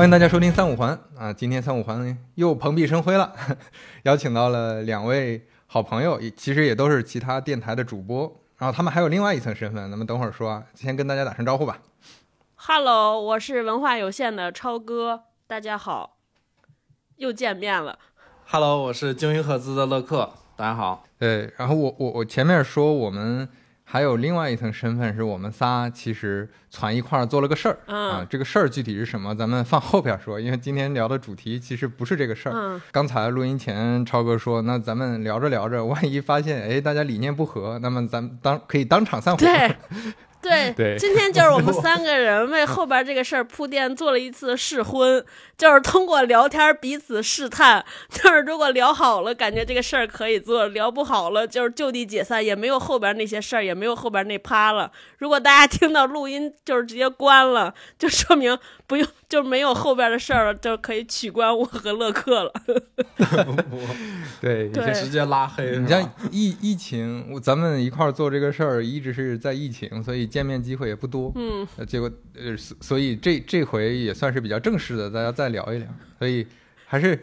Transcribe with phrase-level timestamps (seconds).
[0.00, 1.30] 欢迎大家收听三五环啊！
[1.30, 3.34] 今天三五环又蓬荜生辉了，
[4.04, 11.80] 邀请到了两位好朋友，也其实也都是其他电台的主播，然后他们还有另外一层身份，咱们等会儿说啊，先跟大家打声招呼吧。
[12.54, 16.16] Hello，我是文化有限的超哥，大家好，
[17.16, 17.98] 又见面了。
[18.46, 21.04] Hello，我是鲸鱼赫兹的乐克，大家好。
[21.18, 23.46] 对，然后我我我前面说我们
[23.90, 28.26] 还有另外一层身份，是我们仨其实攒一块儿做了个事儿、嗯啊。
[28.30, 32.52] 这个事儿具体是什么，咱们放后边说，因为今天聊的主题其实不是这个事儿。
[32.54, 39.40] 嗯，刚才录音前，超哥说，那咱们聊着聊着，万一发现哎大家理念不合，那么咱们当可以当场散伙。
[39.40, 39.74] 对。
[40.42, 45.24] 对对今天就是我们三个人为后边这个事儿铺垫，做了一次试婚，
[45.58, 54.90] 就是通过聊天彼此试探， 就是如果聊好了，感觉这个事儿可以做；聊不好了，就是就地解散，也没有后边那些事儿，也没有后边那趴了。
[55.18, 58.58] 如果大家听到录音就是直接关了， 就说明
[58.90, 62.52] 不用 就没有后边的事儿了，就可以取关我和乐克了。
[64.42, 65.78] 对，对直接拉黑。
[65.78, 66.02] 你像
[66.32, 71.30] 疫疫情，咱们一块儿做这个事儿，一直是在疫情，所以见面机会也不多。
[71.36, 75.86] 嗯，呃，结果呃，所所以这这回也算是比较正式的，大家再聊一聊。
[76.18, 76.44] 所以
[76.84, 77.16] 还是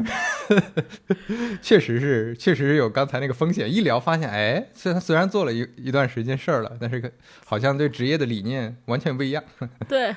[1.62, 7.12] 确实是确实有刚才那个风险，一聊发现，哎，虽然虽然做了一一段时间事儿了，但是个
[7.46, 9.44] 好像对职业的理念完全不一样。
[9.90, 10.16] 对，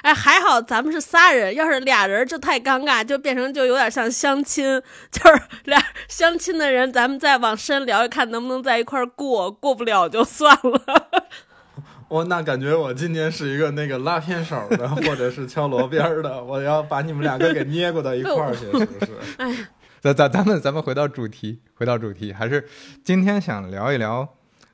[0.00, 11.10] 哎，还好咱们是仨人，要是俩人就太尴尬，就变成就有点像相亲， 就是俩相亲的人，咱们再往深聊，看能不能在一块儿过，过不了就算了。
[12.08, 19.12] 我那感觉我今天是一个那个拉片手的，或者是敲锣边儿的，我要把你们两个给捏过到一块儿去，是不是？
[19.38, 19.56] 哎，
[20.00, 22.68] 咱咱咱们咱们回到主题，回到主题，还是
[23.02, 24.28] 今天想聊一聊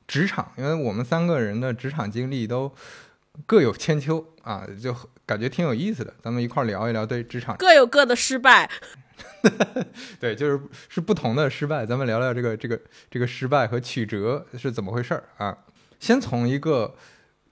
[0.05, 2.73] 职场，因为我们三个人的职场经历都
[3.45, 4.95] 各有千秋啊，就
[5.27, 6.11] 感觉挺有意思的。
[6.23, 8.67] 咱们一块儿聊一聊对职场，各有各的失败。
[10.19, 15.55] 对，就是是不同的失败，咱们聊聊这个这个这个失败和曲折是怎么回事儿啊。
[15.99, 16.95] 先从一个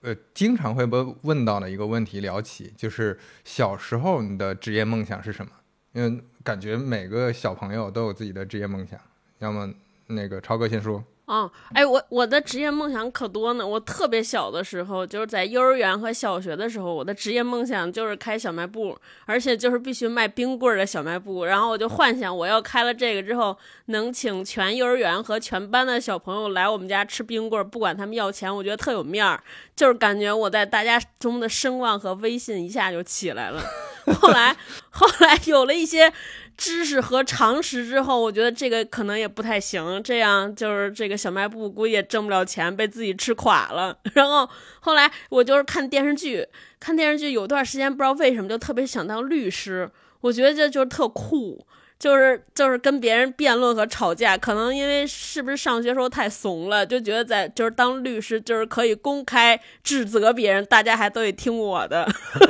[0.00, 5.52] 呃经常会被问到的一个问题聊起，就是小时候你的职业梦想是什么？
[5.92, 8.98] 因为感觉每个小朋友都有自己的职业梦想。
[9.38, 9.72] 要么
[10.08, 11.04] 那个超哥先说。
[11.30, 13.66] 嗯，哎，我我的职业梦想可多呢。
[13.66, 21.44] 我特别小的时候，就是在幼儿园和小学的时候，我的职业梦想就是开小卖部，而且就是必须卖冰棍的小卖部。
[21.44, 23.54] 然后我就幻想，我要开了这个之后，
[23.86, 29.42] 能请全幼儿园和全班的小朋友来我们家吃冰棍，不管他们要钱，我觉得特有面儿，
[29.76, 33.62] 就是感觉我在大家中的声望和威信一下就起来了。
[34.18, 34.56] 后来，
[34.88, 36.10] 后来有了一些。
[36.58, 40.02] 知识和常识之后，我觉得这个可能也不太行。
[40.02, 43.96] 这样就是这个小卖部估计也挣不了钱，被自己吃垮了。
[44.14, 44.46] 然后
[44.80, 46.44] 后来我就是看电视剧，
[46.80, 49.88] 看电视剧有段时间不知道为什么就特别想当律师，
[50.20, 51.64] 我觉得这就是特酷。
[51.98, 62.08] 就是就是跟别人辩论和吵架，可能因为是不是上学时候太怂了，就觉得在就是当律师就是可以公开指责别人，大家还都得听我的，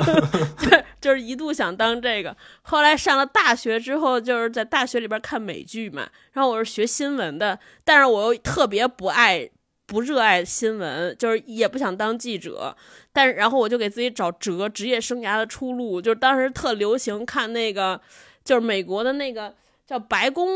[0.61, 2.35] 对，就是一度想当这个。
[2.61, 9.49] 后来上了大学之后，就是在大学里边看美剧嘛，然后我是学新闻的，但是我又特别不爱。
[9.87, 12.77] 不热爱新闻，就是也不想当记者，
[13.11, 17.99] 但是然后我就给自己找职职业生涯的出路，就是当时特流行看那个。
[18.43, 19.53] 就是美国的那个
[19.85, 20.47] 叫白宫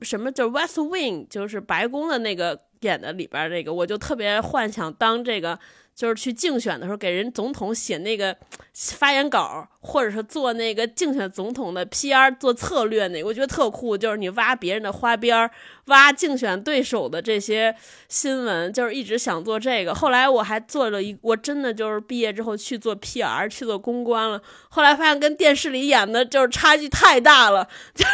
[0.00, 5.58] 什么，就是 West Wing，就是白宫的那个演的里边那个，我就特别幻想当这个，
[6.00, 8.34] 就是去竞选的时候给人总统写那个
[8.72, 15.50] 发言稿，或者是做那个竞选总统的 PR 做策略那个，我觉得特酷，就是你挖别人的花边，
[15.88, 17.76] 挖竞选对手的这些
[18.08, 19.94] 新闻，就是一直想做这个。
[19.94, 24.40] 后来我还做了一，我真的就是毕业之后去做 PR，去做公关了。
[24.70, 28.06] 后来发现跟电视里演的就是差距太大了，就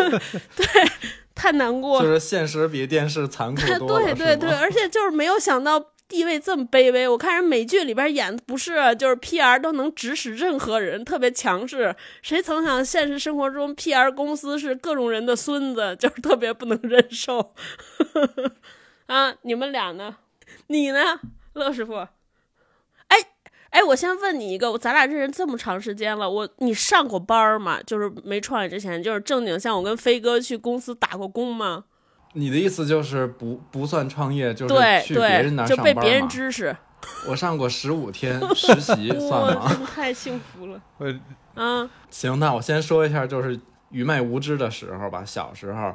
[0.00, 0.18] 是
[0.56, 0.66] 对，
[1.34, 2.00] 太难过。
[2.00, 7.08] 就是现实比电视残酷多了对对对，而且就是没有想到地位这么卑微。
[7.08, 11.94] 我看人美剧里边演的不是，就是 PR 都能指使任何人，特别强势。
[12.22, 17.54] 谁曾想现实生活中 PR 公司是各种人的孙子，就是特别不能忍受。
[19.06, 20.16] 啊，你们俩呢？
[20.68, 21.20] 你呢，
[21.54, 21.94] 乐师傅？
[23.08, 23.16] 哎
[23.70, 27.80] 哎，我先问你一个，咱俩认识这么长时间了，我你上过班吗？
[27.82, 31.84] 就是没创业之前，就是正经像我跟飞哥去公司打过工吗？
[32.32, 36.76] 你的意思就是不不算创业，就是去别人那，儿上班就被别人支持。
[37.28, 39.70] 我上过十五天 实习，算，吗？
[39.86, 41.14] 太幸福了 我
[41.54, 41.88] 嗯！
[42.10, 43.58] 行，那我先说一下，就是
[43.90, 45.24] 愚昧无知的时候吧。
[45.24, 45.94] 小时候，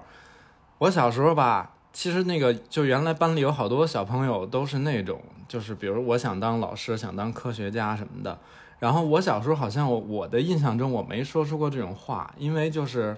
[0.79, 8.39] 我小时候吧，其实那个就原来班里有好多小朋友都是那种，就是比如我想当老师，想当科学家什么的。
[8.79, 13.15] 然后我小时候好像我我的印象中我没说出过这种话，因为就是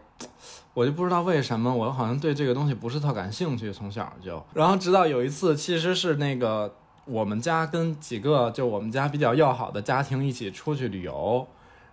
[0.74, 4.44] 我就不知道为什么我好像对这个东西不是特感兴趣，从小就。
[4.54, 6.74] 然后直到有一次，其实是那个
[7.06, 11.48] 我们家跟几个就我们家比较要好的家庭一起出去旅游，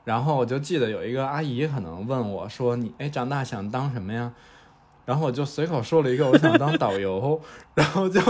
[0.05, 4.33] 然后我就记得有一个阿姨可能问我说：“你哎长大想当什么呀？”
[5.05, 7.41] 然后我就随口说了一个我想当导游，
[7.75, 8.21] 然后就。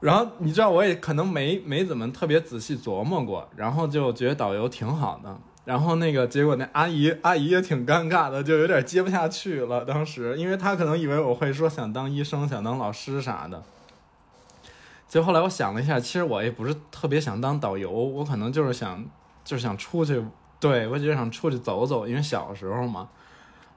[0.00, 5.36] 然后你知道，我也可能没没怎么特别仔细琢磨过，然后就觉得导游挺好的。
[5.68, 9.84] 然后那个结果，那阿姨阿姨也挺尴尬的，就有点接不下去了。
[9.84, 13.62] 当时，因为她可能以为我会说想当医生、想当老师啥的。
[15.06, 19.04] 就后来我想了一下，其实我也不是特别想当导游，我可能就是想
[19.44, 20.24] 就是想出去，
[20.58, 23.10] 对我就想出去走走，因为小时候嘛。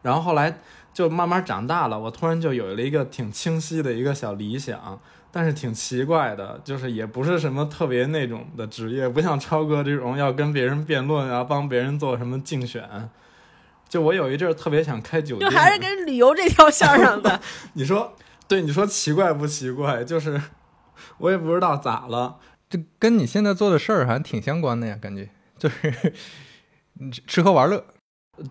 [0.02, 0.60] 然后后来
[0.94, 4.98] 就慢慢长大了，我突然就有了一个挺清晰的一个小理想。
[5.32, 13.10] 但是挺奇怪的，就是也不是什么特别那种的职业，不像超哥这种要跟别人辩论啊，帮别人做什么竞选。
[13.88, 17.40] 就我有一阵儿特别想开酒店，就还是跟旅游这条线上的。
[17.74, 18.16] 你说，
[18.48, 20.04] 对，你说奇怪不奇怪？
[20.04, 20.42] 就是
[21.18, 22.38] 我也不知道咋了，
[22.70, 26.14] 这跟你现在做的事儿还挺相关的呀，感觉就是
[27.28, 27.86] 吃喝玩乐。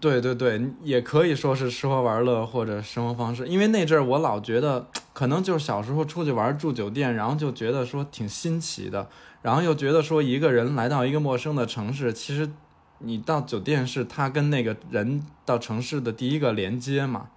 [0.00, 9.08] 对对对，也可以说是吃喝玩乐或者生活方式，因为那阵儿我老觉得，可能就是小时候出去玩住酒店，然后就觉得说挺新奇的，
[9.42, 12.50] 然后又觉得说一个人来到一个陌生的城市，其实
[12.98, 17.31] 你到酒店是他跟那个人到城市的第一个连接嘛，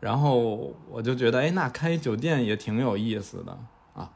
[0.00, 3.58] 然后我就觉得，哎，那开酒店也挺有意思的
[3.94, 4.10] 啊，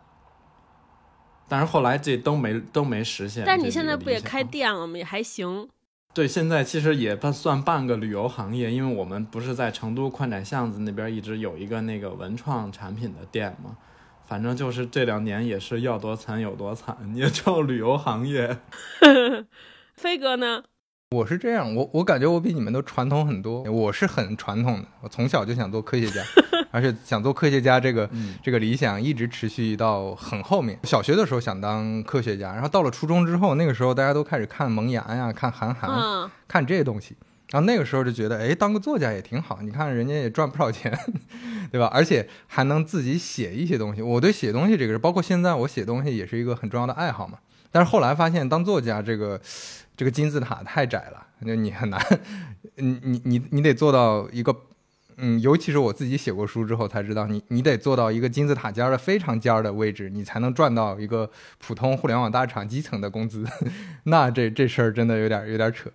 [1.49, 3.44] 但是后来这都没都没实现。
[3.46, 4.96] 但你现在不也开店了吗？
[4.99, 5.69] 也还行。
[6.14, 13.79] 对，现在其实也算算半个旅游行业，因为我们不是在成都宽窄巷子那边一直有一个那个文创产品的店嘛，
[14.26, 18.59] 反正就是这两年也是要多惨有多惨，也就旅游行业。
[19.97, 20.64] 飞哥呢？
[21.12, 23.62] 我是这样，我我感觉我比你们都传统很多。
[23.62, 26.23] 我是很传统的，我从小就想做科学家，
[26.73, 28.11] 而且想做科学家这个
[28.43, 30.77] 这个理想一直持续到很后面。
[30.83, 37.15] 小学的时候想当科学家，然后到了初中之后，那个时候大家都开始看萌芽呀，看韩寒，看这些东西，
[37.51, 39.61] 然后那个时候就觉得，哎，当个作家也挺好。
[39.63, 40.93] 你看人家也赚不少钱，
[41.71, 41.89] 对吧？
[41.93, 44.03] 而且还能自己写一些东西。
[44.03, 47.39] 我对写东西这个，包括现在我写东西也是一个很重要的爱好嘛。
[47.71, 49.41] 但是后来发现，当作家这个。
[49.95, 52.03] 这个金字塔太窄了，就你很难，
[52.77, 54.57] 你你你你得做到一个，
[55.17, 63.47] 嗯，尤其是我自己写过书之后才知道，你你得做到一个金字塔尖的非常尖的位置，你才能赚到一个普通互联网大厂基层的工资。
[64.05, 65.91] 那这这事儿真的有点有点扯。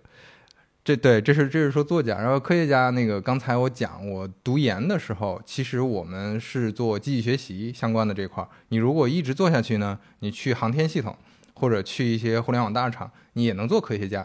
[0.84, 8.48] 这对，这是这是说作家，然后科学家那个刚才我讲，我读研的时候，其实我们是做机器学习相关的这块儿。
[8.68, 11.16] 你如果一直做下去呢，你去航天系统。
[11.60, 14.24] 或者去一些互联网大厂，你也能做科学家。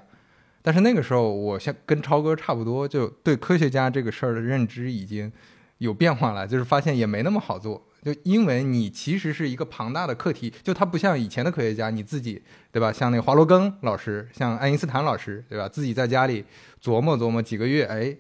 [0.63, 5.31] 但是那个时候，我像跟超哥差不多，就对科学家这个事儿的认知已经
[5.77, 7.85] 有变化了，就是发现也没那么好做。
[8.01, 12.41] 就因为你其实是一个庞大的课题，就它不像以前的科学家，你自己
[12.71, 12.91] 对吧？
[12.91, 15.69] 像那个华罗庚老师，像爱因斯坦老师，对吧？
[15.69, 16.43] 自己在家里
[16.81, 18.15] 琢磨琢磨几个月，哎，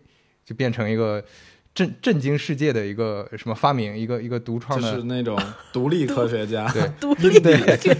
[0.45, 1.23] 就变成一个。
[1.73, 3.97] 震震惊世界的一个什么发明？
[3.97, 5.35] 一个一个独创的，就是那种
[5.71, 7.53] 独立科学家，对， 独立对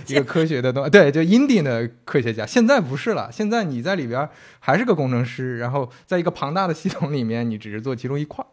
[0.06, 2.46] 一个科学的东，对，就 indie 的科学家。
[2.46, 8.48] 现在不是了，现在你在里边还是个工程师，然后在一个庞大的系统里面，你只是做其中一块儿。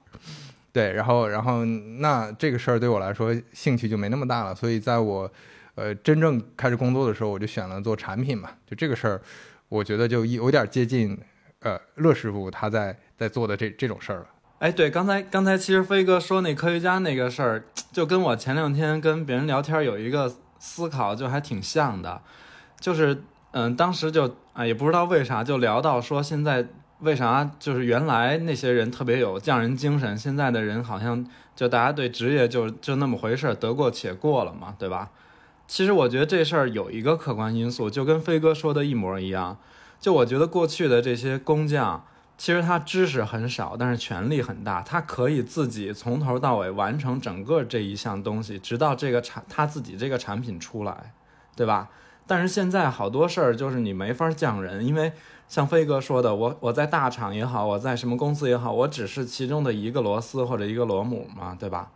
[0.72, 4.54] 对，然后然后那这个事儿对我来说兴趣就没那么大了。
[4.54, 5.30] 所以在我
[5.74, 8.50] 呃真正开始工作的时候，我就选了做产品嘛。
[8.66, 9.20] 就这个事儿，
[9.68, 11.18] 我觉得就有点接近
[11.60, 14.26] 呃乐师傅他在在做的这这种事儿了。
[14.60, 22.20] 哎，对，刚才刚才其实飞哥说那科学家那个事儿，就跟我前两天跟别人聊天有一个思考，就还挺像的，
[22.78, 26.66] 就是嗯，当时就啊也不知道为啥就聊到说现在
[26.98, 31.26] 为啥就是原来那些人特别有匠人精神，现在的人好像
[31.56, 35.08] 就大家对职业就就那么回事，得过且过了嘛，对吧？
[35.66, 39.56] 其实我觉得这事儿有一个客观因素，就跟飞哥说的一模一样，
[39.98, 42.04] 就我觉得过去的这些工匠。
[42.40, 44.80] 其实他知识很少，但是权力很大。
[44.80, 51.12] 他可以自己从头到尾完成整个这一项东西，直到这个产他自己这个产品出来，
[51.54, 51.90] 对吧？
[52.26, 55.12] 但是现在好多事儿就是你没法匠人，因为
[55.48, 61.90] 像飞哥说的，我我在大厂也好，我在什么公司也好，我只是其中的一个螺丝或者一个螺母嘛，对吧？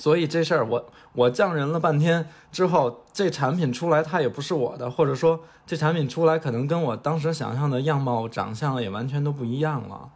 [0.00, 10.08] 所以这事儿我我匠人了半天之后，这产品出来它也不是我的，或者说这产品出来可能跟我当时想象的样貌、长相也完全都不一样了。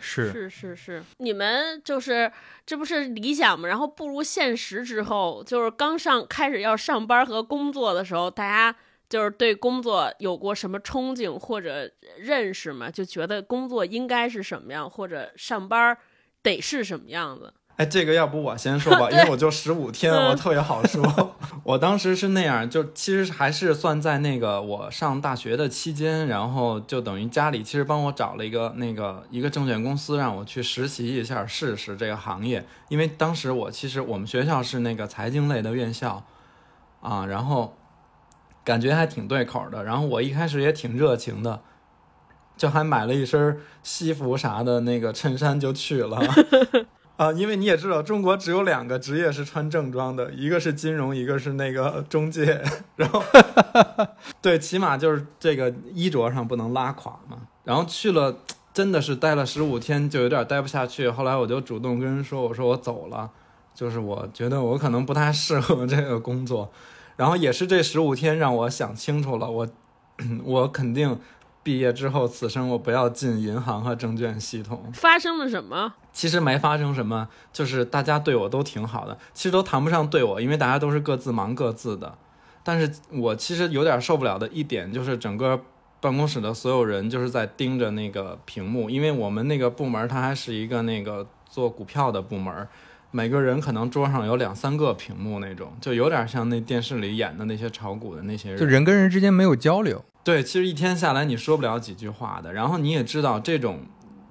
[0.00, 2.32] 是是是是，你们就是
[2.64, 3.68] 这不是理想吗？
[3.68, 8.74] 然后步入现实之后，就是刚上开始要上班和工作的时候，大家
[9.06, 12.90] 就是对工作有过什么憧憬或者认识吗？
[12.90, 15.94] 就觉得工作应该是什么样，或者上班
[16.42, 17.52] 得是什么样子？
[17.76, 21.02] 哎，这个要不我先说吧， 因为我就十五天，我特别好说。
[21.64, 32.64] 我当时是那样，就其实还是算在那个我上大学的期间，然后就等于家里其实帮我找了一个那个一个证券公司，让我去实习一下试试这个行业。
[32.88, 36.22] 因为当时我其实我们学校是那个财经类的院校
[37.00, 37.76] 啊，然后
[38.62, 39.82] 感觉还挺对口的。
[39.82, 41.60] 然后我一开始也挺热情的，
[42.56, 46.20] 就还买了一身西服啥的那个衬衫就去了。
[47.16, 52.60] 啊，因为你也知道，中国只有两个职业是穿正装的，一个是金融，一个是那个中介。
[52.96, 53.22] 然后，
[54.42, 57.38] 对，起码就是这个衣着上不能拉垮嘛。
[57.62, 58.36] 然后去了，
[58.72, 61.08] 真的是待了十五天，就有点待不下去。
[61.08, 63.30] 后来我就主动跟人说：“我说我走了，
[63.72, 66.72] 就是我觉得我可能不太适合这个工作。”
[67.16, 69.68] 然后也是这十五天让我想清楚了，我
[70.44, 71.16] 我肯定。
[71.64, 74.92] 毕业之后，此生我不要进银行和证券系统。
[74.92, 75.94] 发生了什么？
[76.12, 79.18] 其实没发生什么，就是大家对我都挺好的。
[79.32, 82.16] 其实都谈不上对我，因为大家都是各自忙各自的。
[82.62, 85.60] 但是我其实有点受不了的一点，就是整个
[86.00, 92.68] 办公室的所有人就是在盯着那个屏幕，因为我们那个部门它还是一个那个做股票的部门，
[93.14, 100.04] 每个人可能桌上有两三个屏幕那种，就有点像那电视里演的那些炒股的那些人，就人跟人之间没有交流。
[100.24, 102.52] 对，其实一天下来你说不了几句话的。
[102.52, 103.82] 然后你也知道，这种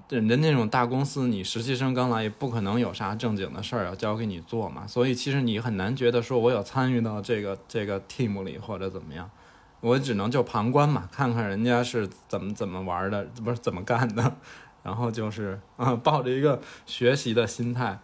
[0.10, 4.86] 人家那种大公司，你实习生刚来也不可能有啥正经的事儿要交给你做嘛。
[4.86, 9.32] 所以其实你很难觉得说我有参与到这个这个 team 里或者怎么样，
[9.80, 14.36] 我只能就旁观嘛，看看人家是怎么怎么玩的，不是怎么干的。
[14.84, 17.98] 然后就是啊，抱着一个学习的心态。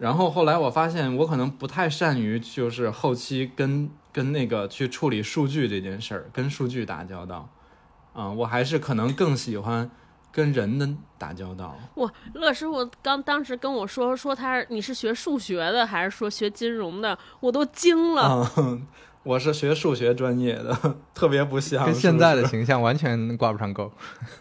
[0.00, 3.88] 然后后来我发现，我可能不太善于就是后期跟。
[4.12, 7.48] 跟那个去处理数据这件事儿，跟数据打交道，
[8.12, 9.88] 啊，我还是可能更喜欢
[10.32, 11.78] 跟人的打交道。
[11.94, 18.50] 哇，乐师傅刚当时跟我说说他你是学数学的还是说学金融的，我都惊了。
[19.22, 20.74] 我是学数学专业的，
[21.14, 23.92] 特别不像，跟现在的形象完全挂不上钩。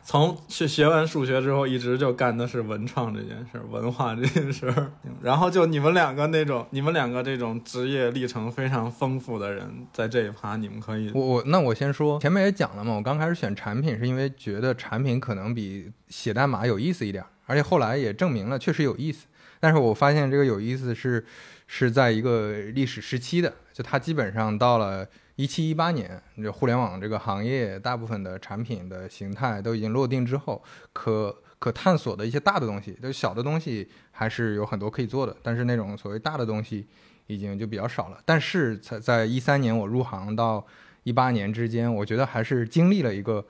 [0.03, 4.73] 从去学完数学之后，一直就干的是文创这件事，文化这件事。
[5.21, 11.11] 然后就你们两个那种，你们两个这种职业历程非常丰富的人，在这一趴你们可以。
[11.13, 19.27] 我我那我先说，前面也讲了嘛，我刚开始选产品是因为觉得产品可能比写代码有意思一点，而且后来也证明了确实有意思。
[19.59, 21.25] 但是我发现这个有意思是。
[21.71, 36.87] 是在一个历史时期的，就它基本上到了一七一八年，这互联网这个行业大部分的产品的形态都已经落定之后，可可探索的一些大的东西，就小的东西还是有很多可以做的，但是那种所谓大的东西
[37.27, 38.19] 已经就比较少了。
[38.25, 40.65] 但是在在一三年我入行到
[41.03, 43.45] 一八年之间，我觉得还是经历了一个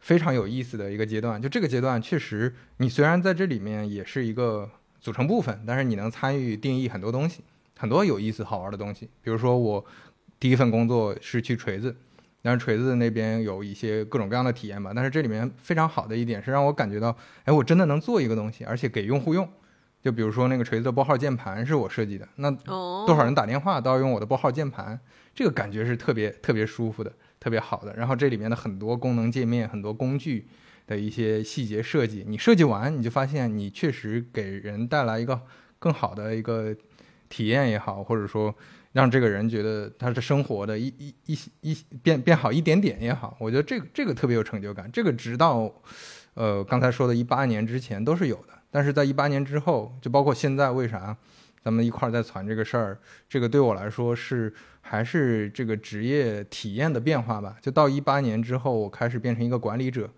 [0.00, 1.40] 非常有意思的一个阶段。
[1.40, 7.44] 就这个阶段，确实你虽然在这里面也是一个组成部分，但是你能参与定义很多东西。
[7.78, 9.82] 很多有意思好玩的东西，比如说我
[10.38, 11.96] 第一份工作是去锤子，
[12.42, 14.92] 但是锤子那边有一些各种各样的体验吧。
[14.94, 19.48] 但是这里面非常好的一点是让我感觉到，哎，我真的能做一个东西，而且给用户用。
[20.00, 24.98] 就比如说那个锤子的拨号键盘是我设计的，那多少人打电话都要用我的拨号键盘，
[25.34, 27.94] 这个感觉是特别特别舒服的，特别好的。
[27.96, 30.46] 然后这里面的很多功能界面、很多工具
[30.86, 35.42] 的一些细节设计，你设计完你就发现你确实给人带来一个
[35.78, 36.74] 更好的一个。
[37.28, 38.54] 体验也好，或者说
[38.92, 44.90] 让这个人觉得他是生活的一一一一变变好一点点也好，我觉得这个这个特别有成就感。
[44.90, 45.72] 这个直到
[46.34, 51.16] 呃刚才说的一八年之前都是有的，但是在一八年之后，就包括现在，为啥
[51.62, 52.98] 咱们一块儿在传这个事儿？
[53.28, 57.56] 这个对我来说是还是这个职业体验的变化吧。
[57.60, 60.08] 就到一八年之后，我开始变成一个管理者。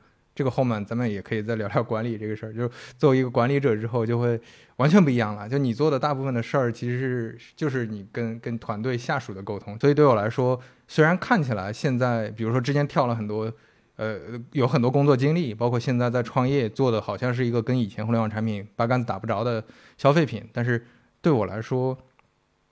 [0.40, 2.52] 这个后面咱们也可以再聊聊管理这个事儿。
[2.54, 4.40] 就是作为一个管理者之后，就会
[4.76, 5.46] 完全不一样了。
[5.46, 9.78] 就你做的大部分的事儿，其实是就是你跟跟团队下属的沟通。
[9.78, 13.52] 所以对我来说，虽然看起来现在，比如说之前跳了很多，
[13.96, 14.18] 呃，
[14.52, 19.62] 有很多工作经历，包括现在在创业做的好像是一个跟以前互联网产品八竿子打不着的
[19.98, 20.82] 消费品，但是
[21.20, 21.98] 对我来说，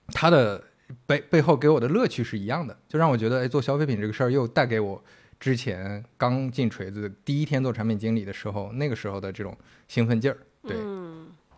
[0.07, 0.59] 它的
[1.05, 5.03] 背背后给我的乐趣是一样的，就让我觉得，哎，做消费品这个事儿又带给我。
[5.39, 10.75] 之前刚进锤子第一天做产品经理的时候，那个时候的这种兴奋劲儿，对，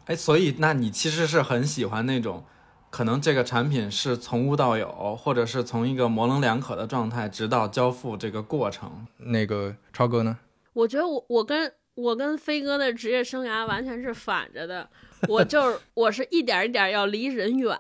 [0.06, 2.46] 哎，所以那你其实是很喜欢那种，
[2.92, 9.08] 可能这个产品是从无到有，或者是从一个模棱两可的状态，直到交付这个过程。
[9.18, 10.38] 那个超哥呢？
[10.74, 14.88] 我觉得我我跟我跟飞哥的职业生涯完全是反着的，
[15.28, 17.76] 我就是我是一点一点要离人远，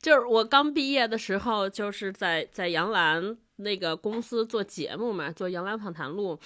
[0.00, 3.36] 就是我刚毕业的时候，就是在在杨澜。
[3.58, 6.36] 那个公司做节目嘛，做《杨澜访谈录》，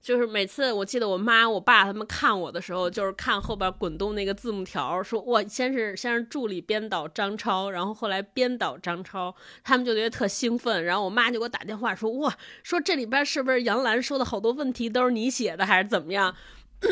[0.00, 16.34] 就是每次我记得我妈、我爸他们看我的时候，就是看后边滚动那个字幕条，说我先是先是助理编导张超，然后后来编导张超，他们就觉得特兴奋，然后我妈就给我打电话说哇，说这里边是不是杨澜说的好多问题都是你写的，还是怎么样？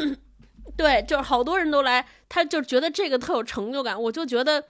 [0.77, 4.65] 对，就是好多人都来，他就觉得这个特有成就感，我就觉得。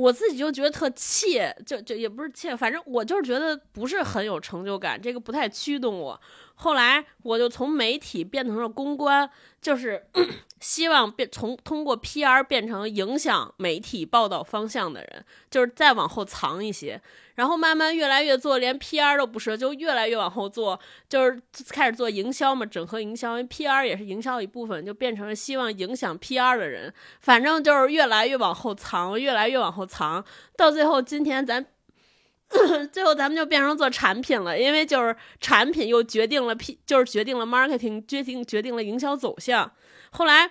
[0.00, 6.20] 我自己就觉得特怯，就就也不是怯，反正我就是觉得不是很有成就感，这个不太驱动我。
[6.54, 9.28] 后来我就从媒体变成了公关，
[9.60, 10.06] 就是
[10.60, 17.00] 希望变从通过 PR 变成影响媒体报道方向的人，就是再往后藏一些，
[17.40, 20.78] 然后慢慢越来越做，连 PR 都不是，就越来越往后做，
[21.08, 26.92] 就是开始做营销嘛，整合营销，因为 PR 也是营销一部分，就变成了希望影响 PR 的人，
[27.22, 30.22] 反正就是越来越往后藏，越来越往后藏，
[30.54, 31.64] 到最后今天咱。
[32.90, 39.70] 最后咱们就变成做产品了，因为就是产品又决定了 P，就是决定了 marketing，决定决定了营销走向。
[40.10, 40.50] 后来，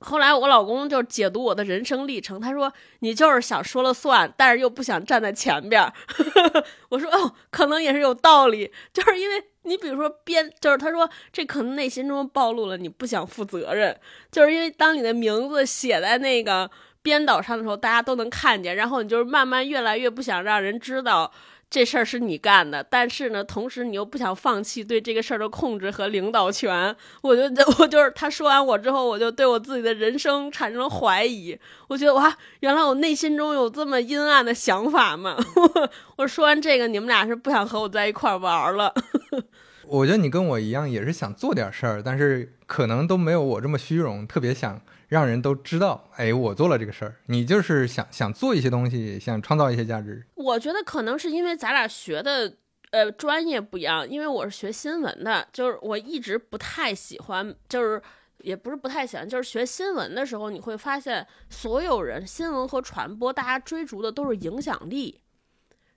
[0.00, 5.90] 后来我老公就解读我的人生历程，他说你就是想说了算，但是又不想站在前边。
[6.90, 13.98] 我说哦，可能也是有道理，就是因为你比如说编，就是他说这可能内心中暴露了你不想负责任，
[14.30, 16.70] 就是因为当你的名字写在那个。
[17.00, 21.32] 编导上的时候，大家都能看见，然后你就是慢慢越来越不想让人知道
[21.70, 26.96] 这事儿是你干的，但是呢，同时你又不想放弃对这个事儿的控制和领导权。
[27.20, 27.42] 我就
[27.78, 31.58] 我就是他说完我之后，我就对我自己的人生产生了怀疑。
[31.88, 35.36] 我觉得哇，原来我内心中有这么阴暗的想法吗？
[36.16, 38.94] 我说完这个，你们俩是不想和我在一块玩了？
[39.86, 44.80] 我觉得你跟我一样，也是想做点事儿，但是可能都没有我这么虚荣，特别想。
[45.08, 47.16] 让人都知道，哎，我做了这个事儿。
[47.26, 50.24] 你就是想想做一些东西，想创造一些价值。
[50.34, 52.54] 我觉得可能是因为咱俩学的
[52.90, 58.00] 呃专业不一样，因为我是学新闻的，就是我一直不太喜欢，就是
[58.38, 65.20] 也不是不太喜欢，就是学新闻的时候，你会发现所有人新闻和传播，大家追逐的都是影响力。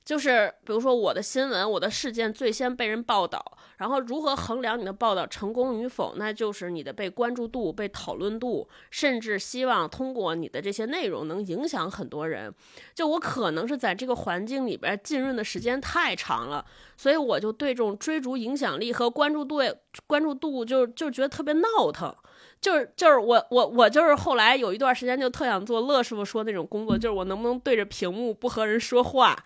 [0.04, 3.44] 就是比如说我的新闻，我的事件最先被人报道，
[3.78, 12.54] 然后如何衡量你的报道成功与否，那就是你的被关注度、被讨论度，甚至希望通过你的这些内容能影响很多人。
[12.96, 16.66] 就我可能是在这个环境里边浸润的时间太长了，
[16.98, 19.60] 所以我就对这种追逐影响力和关注度、
[20.08, 22.14] 关注度就就觉得特别闹腾。
[22.62, 29.38] 就是就是我我我就是后来有一段时间就特想做乐师傅说那种工作，就是我能不能对着屏幕不和人说话？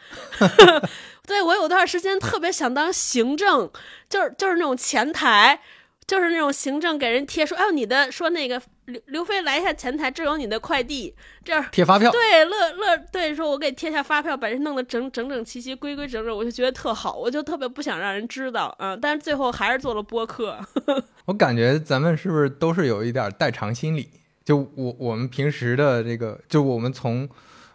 [1.25, 3.71] 对我有段时间特别想当行政，
[4.09, 5.61] 就是就是那种前台。
[6.07, 12.11] 就是那种行政给人贴说，哎呦，你的说那个刘刘飞来一下前台，这有你的快递，这样贴发票。
[12.11, 18.95] 对，乐乐对说，我给贴下发票，把这弄得整整整齐齐、规规整整，我就觉得特好，我就特别不想让人知道啊。
[18.95, 20.59] 但是最后还是做了播客。
[21.25, 24.09] 我感觉咱们是不是都是有一点代偿心理？
[24.43, 27.27] 就我我们平时的这个，就我们从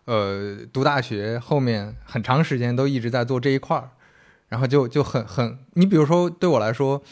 [0.05, 3.91] 呃读大学后面很长时间都一直在做这一块儿，
[4.49, 7.03] 然后就就很很，你比如说对我来说。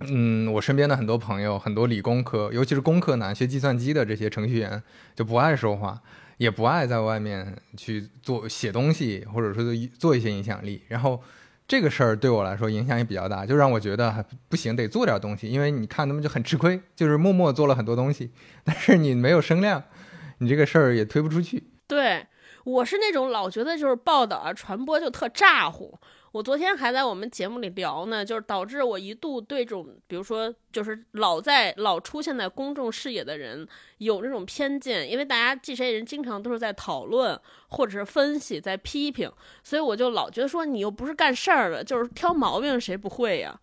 [0.00, 4.82] 嗯，我身边的很多朋友，很多理工科，尤其是工科男，学计算机的这些程序员，
[5.14, 6.00] 就不爱说话，
[6.36, 9.64] 也不爱在外面去做写东西，或者说
[9.98, 10.82] 做一些影响力。
[10.88, 11.22] 然后
[11.66, 15.48] 这个事儿对我来说影响也比较大，就让我觉得不行，得做点东西。
[15.48, 18.30] 因为你看他们就很吃亏，就是默默做了很多东西，
[18.64, 19.82] 但是你没有声量，
[20.38, 21.64] 你这个事儿也推不出去。
[21.86, 22.26] 对，
[22.64, 25.98] 我是那种老觉得就是报道啊、传播就特咋呼。
[26.36, 33.66] 我昨天还在我们节目里聊呢，就是导致我一度对这种，比如说，就是老在老出现在公众视野的人
[33.98, 39.32] 有这种偏见，因为大家这些人经常都是在讨论或者是分析，在批评，
[39.64, 43.58] 所以我就老觉得说你又不是干事儿的，就是挑毛病，谁不会呀？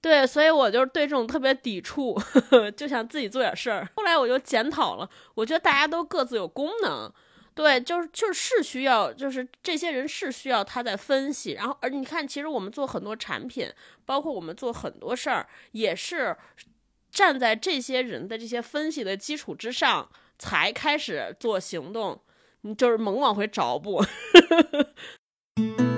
[0.00, 2.20] 对，所以我就对这种特别抵触，
[2.76, 3.88] 就想自己做点事儿。
[3.94, 7.12] 后来我就检讨了，我觉得大家都各自有功能。
[7.58, 13.68] 对，就是就是是需要，就是这些人是需要他在分析，然后而你看，其实我们做很多产品，
[14.06, 16.36] 包括我们做很多事儿，也是
[17.10, 22.22] 站在这些人的这些分析的基础之上才开始做行动，
[22.60, 24.04] 你就是猛往回找不。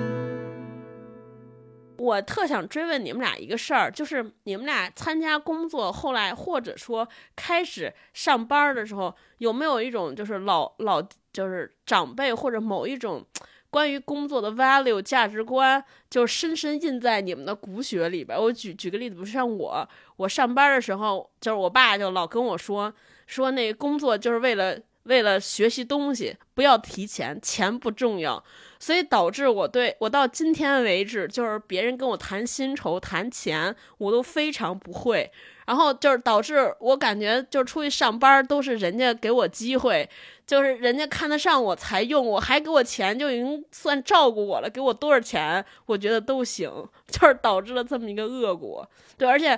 [2.01, 10.99] 我特想追问你们俩一个事儿，就是你们俩参加工作，后来或者说开始上班的时候，有没有一种就是老老
[11.31, 13.23] 就是长辈或者某一种
[13.69, 18.35] 关于工作的 value 价值观，就深深印在你们的骨血里边？
[18.35, 22.91] 我举举个例子，不像我，我上班的时候，就是我爸就老跟我说
[23.27, 28.43] 说那工作就是为了为了学习东西，不要提钱，钱不重要，
[28.79, 35.31] 所以导致我对我到今天为止，就是别人跟我谈薪酬、谈钱，我都非常不会。
[35.67, 40.09] 然后就是导致我感觉，就是出去上班都是人家给我机会，
[40.45, 44.69] 就是人家看得上我才用我，还给我钱，就已经算照顾我了。
[44.69, 46.69] 给我多少钱，我觉得都行，
[47.07, 48.85] 就是导致了这么一个恶果。
[49.17, 49.57] 对，而且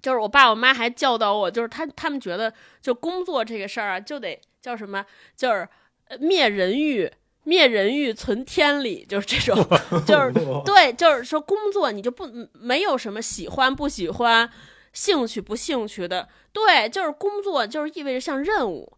[0.00, 5.04] 就是我爸我妈还教导我，就是他他们觉得就工作这个事儿啊，就得叫什么，
[5.36, 5.68] 就是
[6.20, 7.10] 灭人欲。
[7.44, 9.56] 灭人欲，存天理，就是这种，
[10.06, 10.32] 就是
[10.64, 14.48] 对，就是说工作你就不没有什么喜欢不喜欢。
[14.92, 18.92] 兴趣不兴趣的，对，就是工作，就是意味着像任务。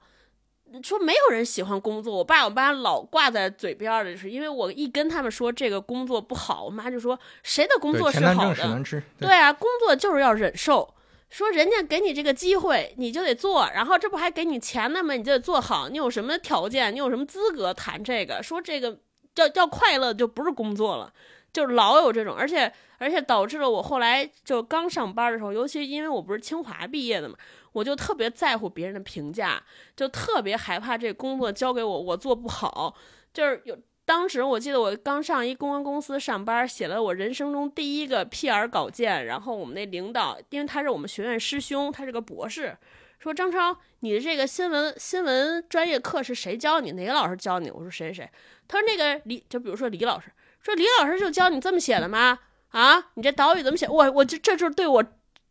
[0.82, 9.02] 说没有人喜欢工作，我爸我妈老挂在嘴边的，就是因为我一跟他们说这个工作不好，我妈就说谁的工作是好的？
[9.20, 10.94] 对啊，工作就是要忍受。
[11.30, 15.14] 说人家给你这个机会，你就得做，然后这不还给你钱呢吗？
[15.14, 15.88] 你就得做好。
[15.88, 16.94] 你有什么条件？
[16.94, 18.40] 你有什么资格谈这个？
[18.40, 18.98] 说这个
[19.34, 21.12] 叫叫快乐，就不是工作了。
[21.52, 27.36] 就老有这种，而且而且导致了我后来就刚上班的时候，尤其因为我不是清华毕业的嘛，
[27.74, 29.62] 我就特别在乎别人的评价，
[29.94, 32.96] 就特别害怕这工作交给我我做不好。
[33.34, 42.76] 就是有当时我记得我刚上一公关公司上班，写了我人生中第一个 PR 稿件，然后我们那领导，因为他是我们学院师兄，他是个博士，
[43.18, 46.92] 说张超，你的这个新闻新闻专业课是谁教你？
[46.92, 47.70] 哪个老师教你？
[47.70, 48.30] 我说谁谁谁？
[48.68, 50.30] 他说那个李，就比如说李老师。
[50.60, 52.38] 说李老师就教你这么写的吗？
[52.70, 53.86] 啊，你这导语怎么写？
[53.86, 55.04] 我我这这就是对我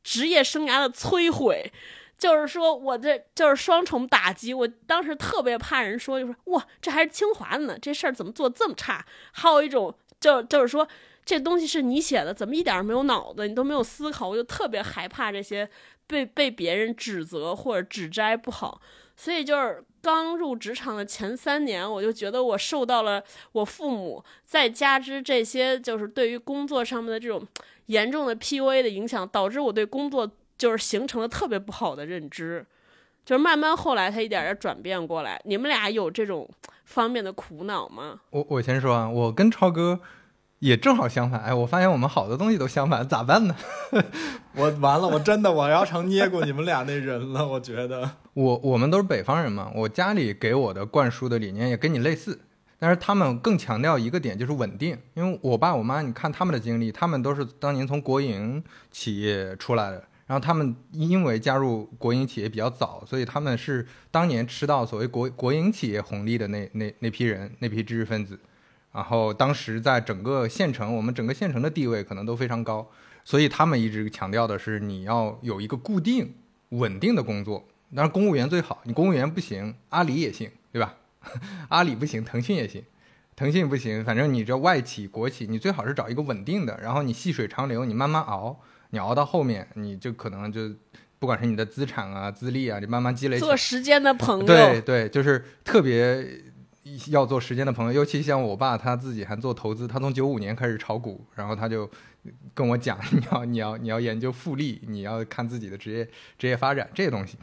[0.03, 1.71] 职业生涯的摧毁，
[2.23, 4.53] 就是说我这就是双重打击。
[4.53, 9.05] 我当时特别怕人说，就说哇，这还是清华的呢，这事儿怎么做这么差？
[9.33, 10.87] 还有一种就就是说
[11.25, 14.29] 这东西是你写的，怎么一点没有脑子，你都没有思考？
[14.29, 15.69] 我就特别害怕这些
[16.07, 18.79] 被被别人指责或者指摘不好，
[19.17, 19.83] 所以就是。
[20.03, 27.41] 刚入职场的前三年，我就觉得我受到了我父母，再加之这些就是对于工作上面的这种
[27.85, 30.29] 严重的 PUA 的影响，导致我对工作
[30.63, 32.65] 就是形成了特别不好的认知，
[33.25, 35.41] 就是慢慢后来他一点点转变过来。
[35.43, 36.49] 你们俩有这种
[36.85, 38.21] 方面的苦恼吗？
[38.29, 39.99] 我我先说啊，我跟超哥。
[40.59, 43.55] 也正好相反，哎，我发现我们好多东西都相反，咋办呢？
[44.55, 48.09] 我完了，我真的我要成捏过你们俩那人了，我觉得。
[48.33, 52.39] 我我们都是北方人嘛，我家里给我的灌输的理念也跟你类似，
[52.79, 54.97] 但是他们更强调一个点，就是稳定。
[55.15, 60.01] 因为我爸我妈，你看他们的经历，他们都是当年从国营企业出来的，
[60.33, 68.39] 然后他们因为加入国营企业比较早，所以他们是当年吃到所谓国国营企业红利的那那那批人，那批知识分子。
[68.91, 72.89] 然后当时在整个县城，我们整个县城的地位可能都非常高，
[73.23, 76.33] 所以他们一直强调的是你要有一个固定、
[76.69, 77.63] 稳定的工作。
[77.95, 80.95] 当然，公务员最好，你公务员不行，阿里也行，对吧？
[81.69, 82.83] 阿里不行，腾讯也行，
[83.35, 88.59] 腾讯不行，反正你这外企、国企，你最好是找一个稳定的，然后你细水长流，你慢慢熬，
[88.93, 90.71] 你熬到后面，你就可能就
[91.19, 93.37] 不管是你的资产啊、资历啊，你慢慢积累。
[93.37, 94.45] 做时间的 朋友。
[94.45, 96.53] 对对，就是特别。
[97.07, 99.87] 要做时间的朋友，尤其像我爸，他自己还做投资。
[99.87, 101.89] 他从九五年开始炒股，然后他就
[102.53, 106.05] 跟我讲：“你要你要你要研究复利，你要看自己的职业
[106.37, 107.37] 职业发展这些东西。”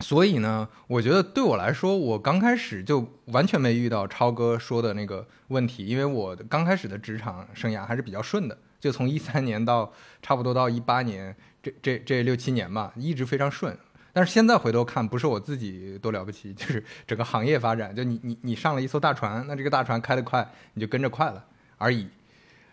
[0.00, 9.92] 所以呢，我觉得对我来说，我刚开始就完全没遇到超哥说的那个问题，因为我刚开始的职场生涯还是比较顺的，就从一三年到
[10.26, 13.78] 差不多到一八年，这这这六七年吧，一直非常顺。
[14.12, 17.94] 但是现在回头看，不是我自己多了不起，就是整个行业发展。
[17.94, 21.44] 就你你你上了一艘大船，那这个大船开得快，你就跟着快了
[21.78, 22.08] 而已。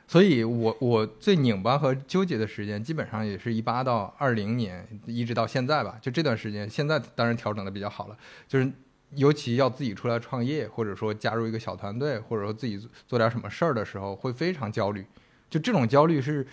[0.07, 5.99] 所以，我我最拧巴和纠结的时间，基本上也是一八到二零年，一直到现在吧。
[6.01, 8.17] 就这段时间，现在当然调整的比较好了。
[8.47, 8.67] 就是
[9.11, 15.05] 尤其要自己出来创业，或者说加入一个小团队，或者说自己做点什么事儿的时候，会非常焦虑。
[15.51, 16.47] 就这种焦虑是。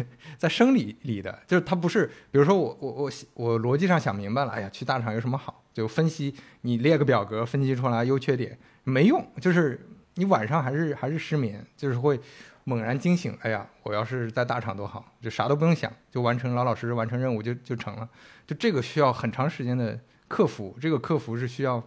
[0.38, 5.62] 在生理里的，就是他不是，比如说我我我我逻辑上想明白了，哎呀，去大厂有什么好？
[5.72, 9.80] 就分析，你列个表格分析出来优缺点没用，就是
[10.14, 12.20] 你晚上还是还是失眠，就是会
[12.64, 18.08] 猛然惊醒，哎呀，我要是在大厂多好，就啥都不用想，就完成老老实实完成任务就就成了，
[18.46, 21.82] 就这个需要很长时间的克服，这个克服是需要，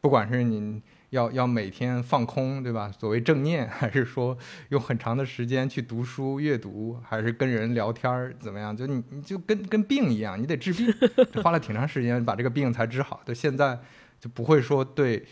[0.00, 0.82] 不管是你。
[1.10, 2.92] 要要每天放空，对吧？
[2.98, 4.36] 所谓正念，还是说
[4.70, 8.76] 用很长的时间去读书阅读，还是跟人聊天儿，怎么样？
[8.76, 10.92] 就你你就跟跟病一样，你得治病，
[11.42, 13.20] 花了挺长时间把这个病才治好。
[13.24, 13.78] 就现在
[14.18, 15.24] 就不会说对，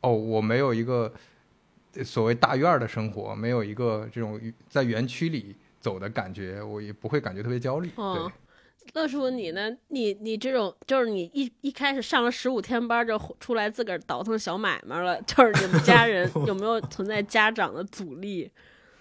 [0.00, 1.12] 哦，我没有一个
[2.02, 7.88] 所谓大院的生活，没有一个这种在园区里走的感觉，我也不会感觉特别焦虑。
[7.96, 8.32] 对。
[8.92, 9.70] 乐叔，你呢？
[9.88, 18.50] 你你这种就是你一一开始上了十五天班就出来自个儿倒腾小买卖了，就是你们家人 有没有存在家长的阻力，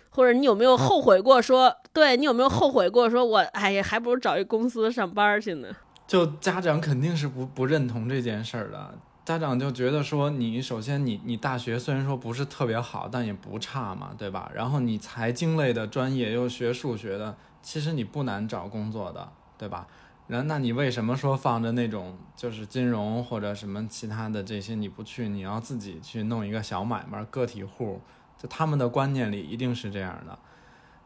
[0.09, 5.69] 或者你有没有后悔过说，对你有没有后悔过说，我哎呀，还不如找一公司上班去呢？
[6.07, 14.51] 就家长肯定是不不认同这件事儿的，家长就觉得说，你首先你你大学虽然说不是特别好，但也不差嘛，对吧？
[14.55, 19.31] 然后你财经类的专业又学数学的，其实你不难找工作的。
[19.57, 19.87] 对吧？
[20.27, 27.99] 然后那你为什么说放着那种就是金融或者什么其他的这些你不去，你要自己去弄一个小买卖个体户？
[28.41, 30.39] 就他们的观念里一定是这样的。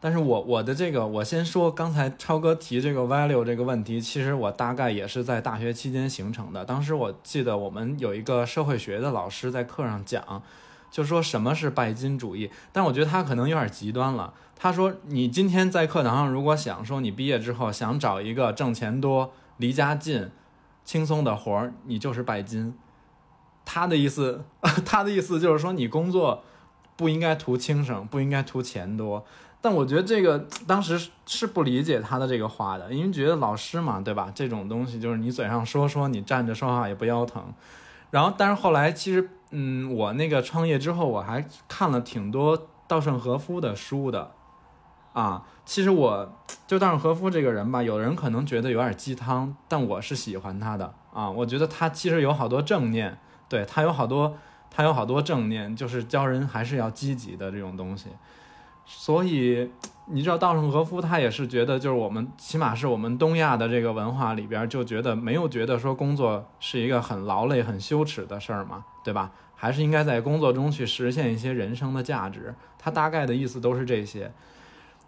[0.00, 6.64] 但是我我的这个我先说，刚才超哥提这个 value 这个问题，其实我大概也是在大学期间形成的。
[6.64, 10.40] 当时我记得我们有一个社会学的老师在课上讲，
[10.90, 14.32] 就说什么是拜金主义，但我觉得他可能有点极端了。
[14.56, 20.30] 他说：“你今天在课堂上，如果想说你毕业之后想找一个挣钱多、离家近、
[20.84, 22.74] 轻松的活儿，你就是拜金。”
[23.64, 24.44] 他的意思，
[24.84, 26.42] 他的意思就是说你工作
[26.96, 29.24] 不应该图轻省，不应该图钱多。
[29.60, 34.32] 但我觉得这个当时是不理解他的这个话的，因为觉得老师嘛，对吧？
[34.34, 37.42] 这种东西就是你嘴上说说，你站着说话也不腰疼。
[38.10, 44.32] 然后，但是后来其实，嗯，我那个创业之后，我还看了挺多稻盛和夫的书的。
[45.14, 46.32] 啊，其实我
[46.66, 51.28] 就稻盛和夫这个人吧，有人可能觉得有点鸡汤，但我是喜欢他的啊。
[51.28, 54.36] 我觉得他其实有好多正念，对他有好多，
[54.70, 58.10] 他有好多正念，就是教人还是要积极的这种东西。
[58.84, 59.72] 所以
[60.10, 69.30] 你知道，稻盛和夫他也是觉得，就是我们起码是我们东亚的这个文化里边，就觉得没有觉得说工作是一个很劳累、很羞耻的事儿嘛，对吧？
[69.54, 72.54] 还是应该在工作中去实现一些人生的价值。
[72.78, 74.30] 他大概的意思都是这些。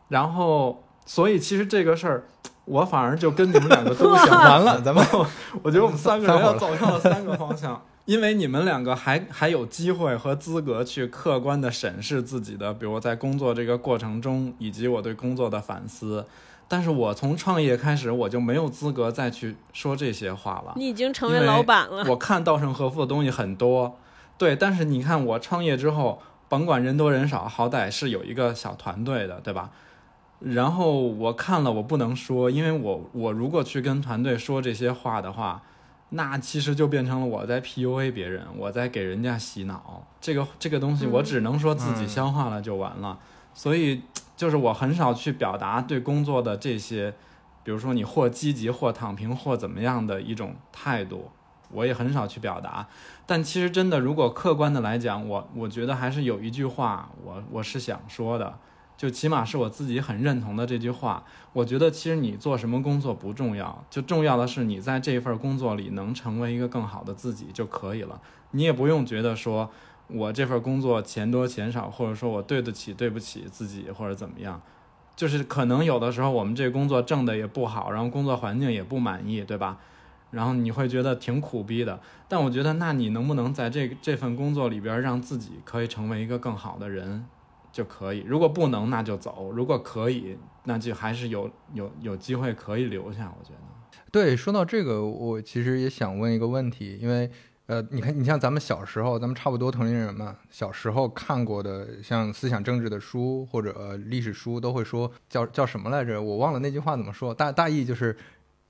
[0.08, 2.24] 然后，所以其实这个事儿，
[2.64, 4.80] 我反而就跟你们两个都 想完了。
[4.82, 5.04] 咱们，
[5.62, 7.80] 我觉得我们三个人要走向了三个方向，
[8.10, 16.26] 因为你们两个还还有机会和资格去客观的审视自己的，比如在工作这个过程中，以及我对工作的反思。
[16.66, 20.72] 但是我从创业开始，我就没有资格再去说这些话了。
[20.74, 22.04] 你已经成为老板了。
[22.08, 23.96] 我看稻盛和夫的东西很多，
[24.36, 29.70] 对，但是你看我创业之后，甭管人多人少，好歹是有一个小团队的，对吧？
[30.40, 35.62] 然后我看了，我不能说，因为我我如果去跟团队说这些话的话，
[36.10, 40.06] 那其实就变成了我在 PUA 别人，我在给人家洗脑。
[40.20, 43.18] 这个这个东西，我只能说自己消化了就完了。
[43.54, 44.02] 所以
[44.36, 47.14] 就是我很少去表达对工作的这些，
[47.62, 51.30] 比如说你或积极或躺平或怎么样的一种态度，
[51.70, 52.88] 我也很少去表达。
[53.26, 58.58] 但其实真的，如果客观的来讲，我我觉得还是有一句话，我我是想说的。
[59.00, 61.24] 就起码是我自己很认同的这句话。
[61.54, 68.20] 我觉得其实你做什么工作不重要，就重要的是你在这份工作里能成为一个更好的自己就可以了。
[68.50, 69.70] 你也不用觉得说
[70.08, 74.60] 我这份工作钱多钱少，或者说我对得起对不起自己或者怎么样。
[75.16, 79.78] 就是可能有的时候我们这工作挣的也不好，然后工作环境也不满意，对吧？
[80.30, 81.98] 然后你会觉得挺苦逼的。
[82.28, 87.24] 但我觉得，那你能不能在这这份工作里边让自己可以成为一个更好的人？
[87.72, 93.32] 就可以，如果不能那就走；如果可以，那就还是有有有机会可以留下。
[93.38, 93.60] 我觉得，
[94.10, 97.30] 对，说到这个，我其实也想问一个问题，因为
[97.66, 106.20] 呃，你看，你像咱们小时候，咱们差不多同龄人嘛，小时候看过的像思想政治的书或者历史书，都会说叫叫什么来着？
[106.20, 108.16] 我忘了那句话怎么说，大大意就是，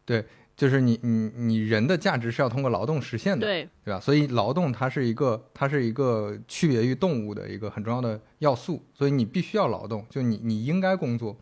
[0.04, 0.24] 对。
[0.60, 3.98] 就是你你你人的价值是要通过劳动实现的，对对吧？
[3.98, 11.34] 所以劳动它是一个它是一个区别于动物的一个很重要的要素，所以你必须要劳动，就你你应该工作。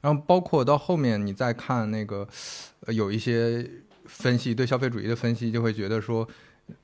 [0.00, 2.26] 然后包括到后面你再看那个，
[2.86, 3.70] 呃，有一些
[4.06, 6.26] 分析对消费主义的分析，就会觉得说，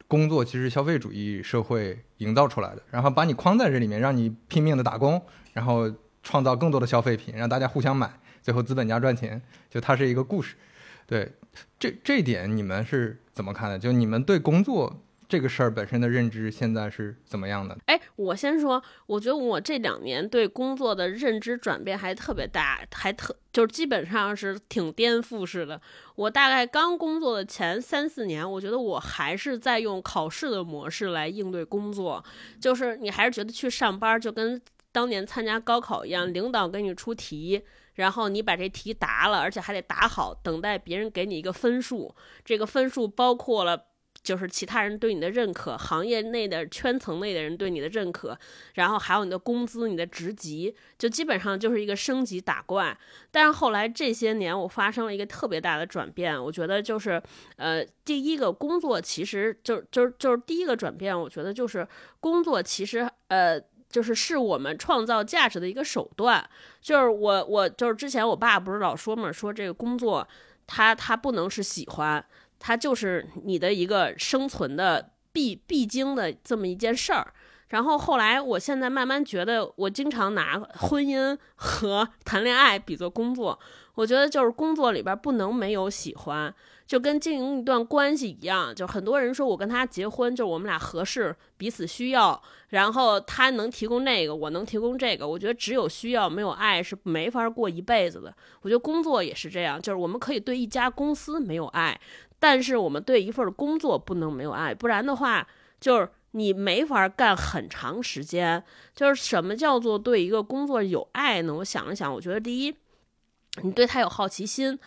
[0.06, 5.22] 工作其实消费主义社会营造出来的，然后把你框在这里面，让你拼命的打工，
[5.54, 5.90] 然后
[6.22, 10.54] 创造更多的消费品，让大家互相买，最后资本家赚钱，就它是一个故事。
[11.06, 11.30] 对，
[11.78, 13.78] 这这点你们是怎么看的？
[13.78, 17.76] 就你们对工作这个事儿本身的认知现在是怎么样的？
[17.86, 25.80] 哎，我先说，我觉得我这两年对工作的认知转变还特别大，还特就是基本上是挺颠覆式的。
[26.16, 32.22] 我大概刚工作的前三四年，我觉得我还是在用考试的模式来应对工作，
[32.60, 34.60] 就是你还是觉得去上班就跟
[34.92, 37.62] 当年参加高考一样，领导给你出题。
[37.94, 42.14] 然后你把这题答了，而且还得答好，等待别人给你一个分数。
[42.44, 43.86] 这个分数包括了
[44.22, 48.38] 就是其他人对你的认可，行业内的圈层内的人对你的认可，
[48.74, 52.96] 然后还有你的工资、你的职级，就基本上就是一个升级打怪。
[53.30, 57.20] 但是后来这些年，我发生了一个特别大的转变，我觉得就是
[57.56, 61.86] 呃，第一个工作其实就就就是第一个转变，我觉得就是
[62.20, 63.60] 工作其实呃。
[63.92, 66.44] 就是是我们创造价值的一个手段。
[66.80, 70.26] 就是我，我就是之前我爸不是老说嘛，说这个工作，
[70.66, 72.24] 它它不能是喜欢，
[72.58, 77.32] 它就是你的一个生存的必必经的这么一件事儿。
[77.68, 83.58] 然后后来，我现在慢慢觉得，我经常拿婚姻和谈恋爱比作工作。
[83.94, 86.54] 我觉得就是工作里边不能没有喜欢。
[86.86, 92.42] 就跟经营一段关系一样，就很多人说我跟他结婚，就我们俩合适，彼此需要，
[92.72, 95.28] 然后他能提供那个，我能提供这个。
[95.28, 98.34] 我觉得只有需要没有爱是没法过一辈子的。
[98.62, 102.00] 我觉得工作也是这样，就是我们可以对一家公司没有爱，
[102.38, 105.46] 但是我们对一份工作不能没有爱，不然的话，
[105.78, 108.64] 就是你没法干很长时间。
[108.94, 111.52] 就是什么叫做对一个工作有爱呢？
[111.56, 112.74] 我想了想，我觉得第一，
[113.62, 114.78] 你对他有好奇心。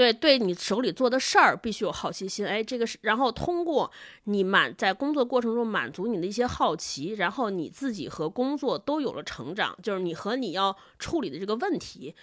[0.00, 3.92] 对，对你手里做的事儿必须有好奇心，哎，这个是，然后通过
[4.24, 12.14] 你满在工作过程中满足你的一些好奇，然后你自己和工作都有了成长，就是你和你要处理的这个问题，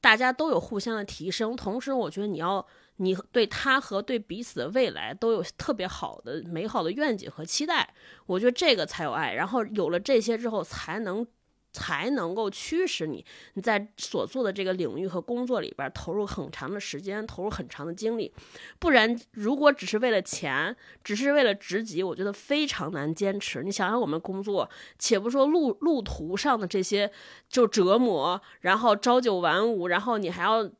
[0.00, 7.92] 大家都有互相的提升，同时我觉得你要你对他和对彼此的未来都有特别好的美好的愿景和期待，
[8.24, 11.26] 我觉得这个才有爱，然后有了这些之后才能。
[11.72, 18.32] 才能够驱使你，你在所做的这个领域和工作里边投入很长的时间，投入很长的精力，
[18.78, 23.62] 不然如果只是为了钱，只是为了职级，我觉得非常难坚持。
[23.62, 27.10] 你想想我们工作，且不说路路途上的这些
[27.48, 30.70] 就折磨，然后朝九晚五，然后你还要。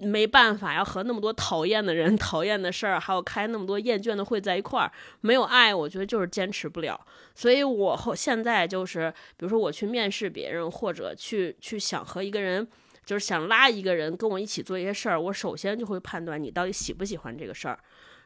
[0.00, 7.00] 没办法，要和那么多讨厌的人、 讨厌的事儿，还有开那么多厌倦的会在一块儿，没有爱，我觉得就是坚持不了。
[7.34, 12.66] 所以，我后现在就是，比如说我去面试别人，或者去去想和一个人，
[13.04, 17.78] 就是想拉一个人跟我一起做一些事儿，我首先就会判断你到底喜不喜欢这个事儿。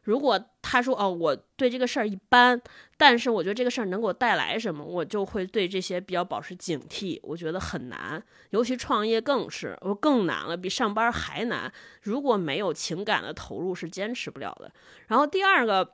[0.09, 2.59] 如果他说哦，我对这个事儿一般，
[2.97, 7.21] 但是我觉得这个事儿能给我带来什么，我就会对这些比较保持警惕。
[7.23, 11.71] 我觉得很难，尤其创业更是，我更难了，比上班还难。
[12.01, 14.73] 如果没有情感的投入，是坚持不了的。
[15.09, 15.87] 然后第二个，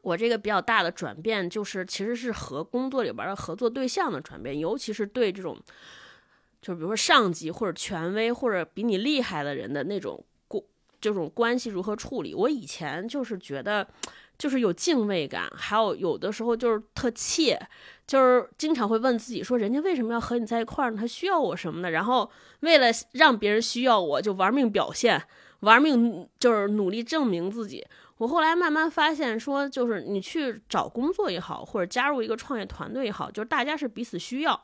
[0.00, 5.54] 我这个比较大的转变，就是其实是和工作里边的合作对象的转变，尤其是对这种，
[6.62, 10.24] 就比如说上级或者权威或者比你厉害的人的那种。
[11.06, 12.34] 这种关系如何处理？
[12.34, 13.86] 我以前就是觉得，
[14.36, 17.56] 就是有敬畏感，还有有的时候就是特怯，
[18.06, 20.96] 就是经常会问自己说，人家为什么要和你在一块儿呢？
[20.98, 21.92] 他需要我什么的？
[21.92, 22.28] 然后
[22.60, 25.22] 为了让别人需要我，就玩命表现，
[25.60, 27.86] 玩命就是努力证明自己。
[28.18, 34.60] 我后来慢慢发现，说就是你去找工作也好，或者加入一个创业团队也好，就是大家是彼此需要。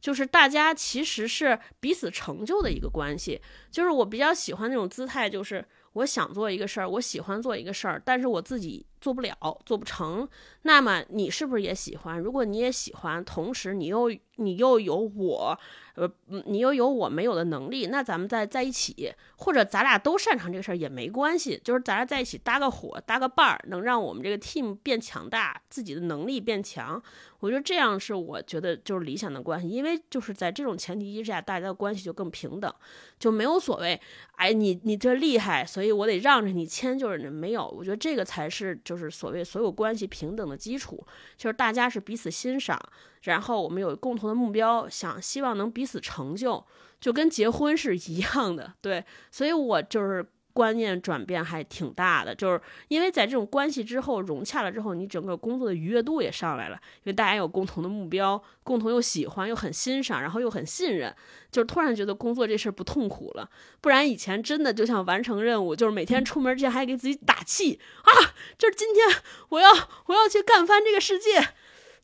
[0.00, 9.34] 就是大家其实是彼此成就的一个关系，就是我比较喜欢那种姿态，就是我想做一个事儿，我喜欢做一个事儿，但是我自己做不了，
[9.64, 10.28] 做不成。
[10.62, 12.18] 那么你是不是也喜欢？
[12.18, 15.58] 如果你也喜欢，同时你又你又有我。
[15.96, 16.10] 呃，
[16.46, 27.02] 你又有我没有的能力，那咱们再在一起，或者咱俩都擅长这个事儿也没关系，就是咱俩在一起搭个伙，搭个伴儿，能让我们这个 team 变强大，自己的能力变强。
[27.40, 32.72] 我觉得这样是我觉得就是理想的关系，因为就是在这种前提之下，大家的关系就更平等，
[33.18, 34.00] 就没有所谓，
[34.36, 37.66] 哎，你你这厉害，所以我得让着你迁就是没有。
[37.66, 42.76] 我觉得这个才是就是所谓所有关系平等的基础，就是大家是彼此欣赏。
[43.22, 46.66] 然后我们有共同的目标，想希望能彼此成就，
[47.00, 49.04] 就跟结婚是一样的，对。
[49.30, 61.14] 所以我就是观念转变还挺大的，就是因为在这种关系之后融洽了之后，你整个工作的愉悦度也上来了，因为大家有共同的目标，共同又喜欢又很欣赏，然后又很信任，
[61.50, 63.48] 就是突然觉得工作这事儿不痛苦了。
[63.80, 68.10] 不然以前真的就像完成任务，就是每天出门之前还给自己打气啊，
[68.58, 69.06] 就是今天
[69.50, 69.70] 我要
[70.06, 71.40] 我要去干翻这个世界。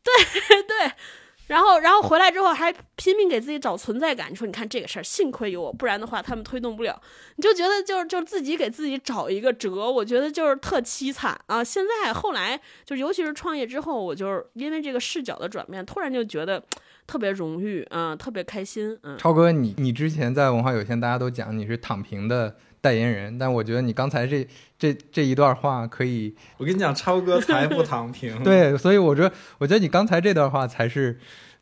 [0.02, 0.92] 对对，
[1.46, 4.30] 然后然后回来之后还拼命给自己找存在感。
[4.30, 7.00] 你说，你看这个事儿，幸亏有我，不然的话他们推动不了。
[7.36, 11.62] 你就觉得就是就自己给自己找一个辙，我觉得就是特凄惨啊。
[11.62, 16.62] 现在后来就尤其是创业之后，我就是因为这个视角的转变，突然就觉得
[17.06, 18.98] 特别荣誉啊，特别开心。
[19.02, 22.56] 嗯，超哥，你你之前在文化有限，大家都讲你是躺平的。
[22.86, 24.46] 代言人，但我觉得你刚才这
[24.78, 28.40] 这这一段话可以，我跟你讲，超哥才不躺平。
[28.44, 31.18] 对，所以我觉得，我觉得你刚才这段话才是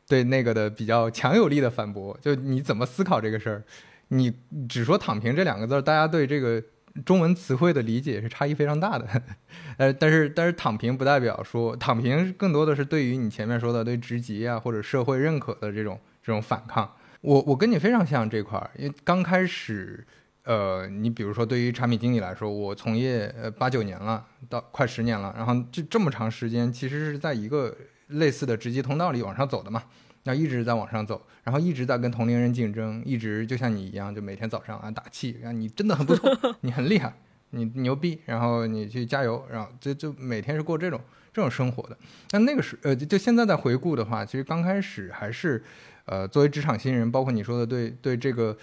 [0.07, 2.15] 对那个的比较强有力的反驳。
[2.21, 3.65] 就你怎么思考这个事儿？
[4.09, 4.31] 你
[4.69, 6.63] 只说躺平这两个字，大家对这个
[7.07, 9.09] 中文词汇的理解是差异非常大的。
[9.79, 16.93] 呃，但是但是躺平不代表说躺平更多的是对于你前面说的对职级啊或者社会认可的这种这种反抗。
[17.23, 20.07] 我我跟你非常像这块儿，因为刚开始，
[20.45, 27.77] 呃，你比如说对于产品经理来说，我从业呃八九年了，到快十年了，然后这这么长时间其实是在一个
[28.09, 29.83] 类似的职级通道里往上走的嘛。
[30.25, 37.13] 要一直在往上走，然后一直在跟同龄人竞争，一直就像你一样，就每天早上啊打气，啊你真的很不错， 你很厉害，
[37.51, 40.99] 你牛逼，然后你去加油，然后就就每天是过这种
[41.31, 41.99] 这种生活的。
[42.31, 45.63] 但那个时呃就现在在回顾的话，其实刚开始还是，
[46.07, 48.57] 呃作为职场新人，包括你说的对对这个，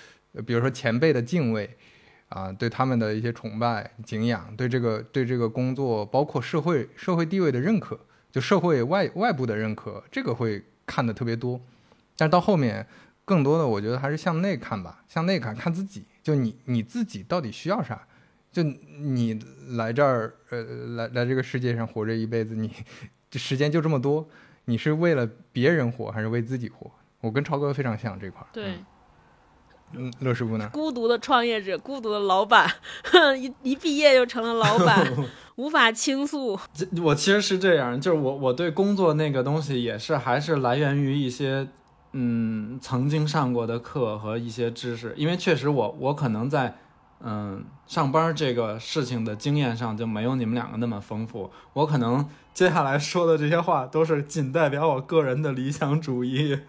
[0.45, 1.69] 比如说前辈的敬畏，
[2.29, 7.99] 啊对他们的一些崇拜敬仰，对这个对这个工作，包括社会社会地位的认可，
[8.31, 10.63] 就社会外外部的认可，这个会。
[10.83, 11.61] 看的特别多，
[12.17, 12.85] 但是到后面，
[13.23, 18.05] 更多的我觉得还是向内看吧，向内看看自己，就你你自己到底需要啥？
[18.51, 19.39] 就你
[19.77, 20.61] 来这儿，呃，
[20.97, 22.69] 来来这个世界上活着一辈子，你
[23.33, 24.27] 时间就这么多，
[24.65, 26.91] 你是为了别人活还是为自己活？
[27.21, 28.47] 我跟超哥非常像这块儿。
[28.51, 28.71] 对。
[28.71, 28.85] 嗯，
[30.19, 30.69] 乐师傅呢？
[30.71, 32.69] 孤独的创业者，孤独的老板，
[33.39, 35.11] 一一毕业就成了老板，
[35.57, 36.59] 无法倾诉。
[36.73, 41.67] 这我其实是这样，就是我我对工作那个东西也是还是来源于一些
[42.13, 46.77] 嗯曾经上过的课和一些知识，因为确实我我可能在
[47.23, 56.59] 嗯上班这个事情的经验上就没有你们两个那么丰富，我可能接下来说的这些话都是仅代表我个人的理想主义。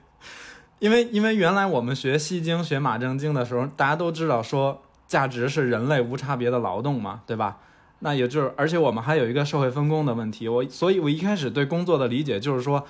[0.83, 7.59] 因为因为原来我们学西经学马正经的时候，大家都知道说价值是人类无差别的劳动嘛，对吧？
[8.01, 10.49] 那也就是，而且我们还有一个社会分工的问题。
[10.49, 12.85] 我所以，我一开始对工作的理解就是说，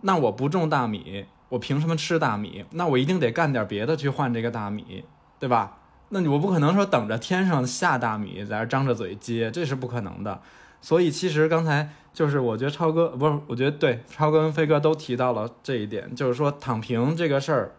[0.00, 2.64] 那我不种大米，我凭什么吃大米？
[2.72, 5.04] 那我一定得干点别的去换这个大米，
[5.38, 5.78] 对吧？
[6.08, 10.40] 那我不可能说等着天上下大米在这张着嘴接，这是不可能的。
[10.80, 17.76] 所以其实刚才就是我觉得超哥不是，我觉得对超哥跟飞哥都提到了这一点，就是说躺平这个事儿，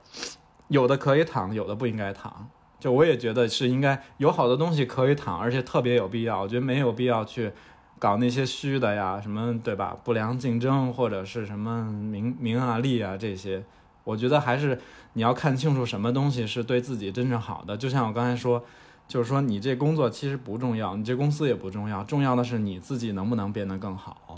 [0.69, 2.47] 有的可以躺，有的不应该躺。
[2.79, 6.39] 就我也觉得是应该有好多东西可以躺，而且特别有必要。
[6.41, 7.51] 我觉得没有必要去
[7.99, 9.93] 搞那些虚的呀，什么对吧？
[10.05, 13.61] 不良竞争或者是什么名名啊利啊这些，
[14.05, 14.79] 我觉得还是
[15.11, 17.75] 你要看清楚什么东西是对自己真正好的。
[17.75, 18.63] 就像我刚才说。
[19.09, 24.35] 就是说，你这工作其实不重要，你这公司也不重要，重要的是你自己能不能变得更好。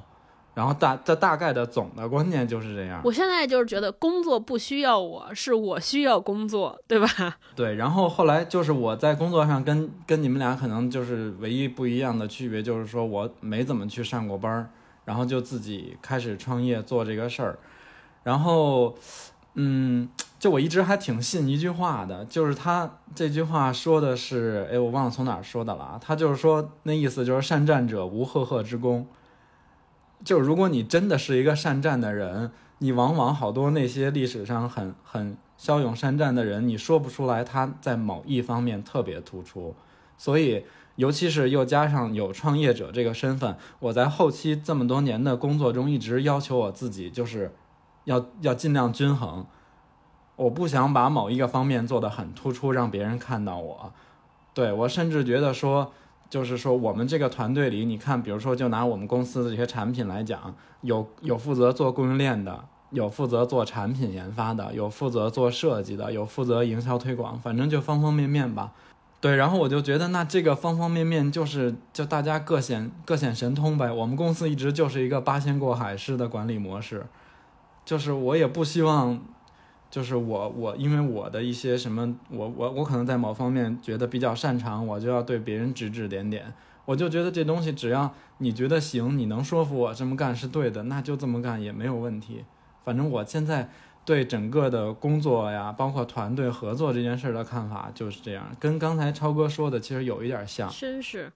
[0.53, 3.01] 然后大这大概的总的观念就是这样。
[3.03, 7.07] 我现在就是觉得工作不需要我，是我需要工作，对吧？
[7.55, 7.76] 对。
[7.76, 14.69] 然后后来就是我在工作上跟跟你们俩可能就是唯一不一样的区别，就是说我没怎么去上过班儿，
[15.05, 17.59] 然后就自己开始创业做这个事儿。
[18.24, 18.95] 然后，
[19.55, 20.07] 嗯。
[20.41, 25.99] 就我一直还挺信一句话的，就是他这句话说的是，哎，我忘了从哪儿说的了啊。
[26.01, 29.05] 他就是说那意思就是善战者无赫赫之功。
[30.25, 39.75] 就是如果你真的是一个善战的人，你往往好多那些历史上很很骁勇善战的人，你说不出来他在某一方面特别突出。
[40.17, 40.65] 所以，
[40.95, 47.53] 尤其是又加上有创业者这个身份，我在后期这么多年的工作中一直要求我自己，就是
[48.05, 49.45] 要要尽量均衡。
[50.41, 53.93] 我不想把某一个方面做得很突出，让别人看到我。
[54.55, 55.91] 对我甚至觉得说，
[56.31, 68.71] 就是说我们这个团队里，你看，比如说就拿我们公司的这些产品来讲，有有负责做供应链的，有负责做产品研发的，有负责做设计的，有负责营销推广，反正就方方面面吧。
[69.19, 73.91] 对，然后我就觉得那这个方方面面就是就大家各显各显神通呗。
[73.91, 77.05] 我们公司一直就是一个八仙过海式的管理模式，
[77.85, 79.21] 就是我也不希望。
[79.91, 86.51] 就是我我因为我的一些什么，我我我可能在某方面觉得比较擅长，我就要对别人指指点点。
[86.85, 92.43] 我就觉得这东西只要你觉得行，你能说服我这么干是对的，那就这么干也没有问题。
[92.83, 93.69] 反正我现在
[94.03, 100.67] 对整个的工作呀，包括团队合作这件事的看法就是这样，跟刚才超哥说的其实有一点像。
[100.71, 101.31] 真是。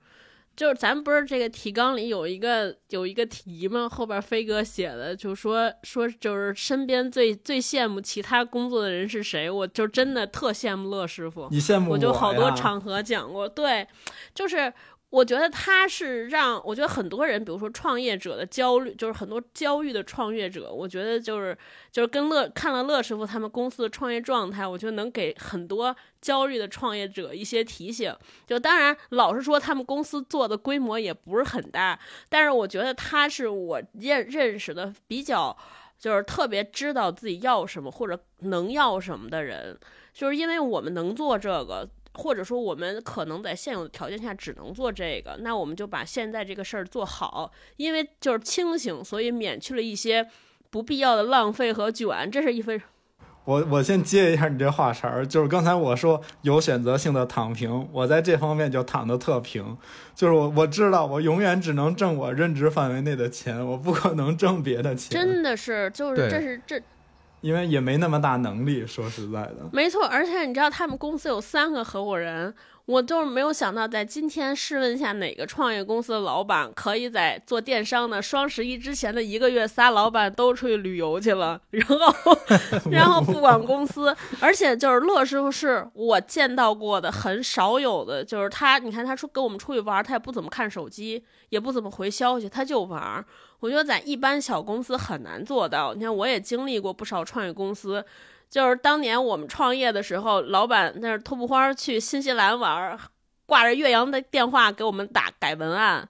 [0.56, 3.90] 就是咱不是这个提纲里有一个有一个题吗？
[3.90, 9.50] 后边飞哥写的，就说说就是身边最最羡慕其他工作的人是谁？
[9.50, 11.48] 我就真的特羡慕乐师傅。
[11.52, 11.94] 你羡慕我？
[11.94, 13.88] 我就好多场合讲过，对，
[14.34, 14.74] 就是。
[15.16, 21.58] 我觉得他是让我觉得很多人，比如说创业者的焦虑，就是很多焦虑的创业者，我觉得就是
[21.90, 28.14] 就是跟乐看了乐师傅他们公司的创业状态，我觉得能给很多焦虑的创业者一些提醒。
[28.46, 31.98] 就当然，老实说，他们公司做的规模也不是很大，
[32.28, 35.56] 但是我觉得他是我认认识的比较
[35.98, 39.80] 就是特别知道自己要什么或者能要什么的人，
[40.14, 41.88] 就是因为我们能做这个。
[42.16, 50.28] 或者说我们可能在现有的条件下只能做这个，那我们就把现在这个事儿做好，因为就是清醒，所以免去了一些
[50.70, 52.82] 不必要的浪费和卷，这是一分。
[53.46, 59.78] 我我先接一下你这话茬儿，就是刚才我说有选择性的躺平，我在这方面就躺得特平，
[60.16, 66.82] 就是我我知道我永远只能挣我任职范围内的钱，我不可能挣别的钱，真的是，就是这是这
[67.42, 69.58] 因为也没那么大能力，说实在的。
[69.72, 72.54] 没错，而且你知道他们公司有三个合伙人，
[72.86, 82.38] 我就是没有想到，在今天试问一下哪个创业公司的老板可以在做电商的双十一之前的一个月，仨老板都出去旅游去了， 然后
[82.92, 93.26] 然后不管公司，而且就是乐师傅是我见到过的很少有的，就是他，你看他出跟我们出去玩，他也不怎么看手机，也不怎么回消息，他就玩儿。
[93.62, 95.96] 我觉得在一般小公司很难做到。
[95.96, 98.04] 你看，我也经历过不少创业公司，
[98.56, 102.98] 就是当年我们创业的时候，老板那是托布花去新西兰玩，
[103.46, 106.08] 挂着岳阳的电话给我们打改文案，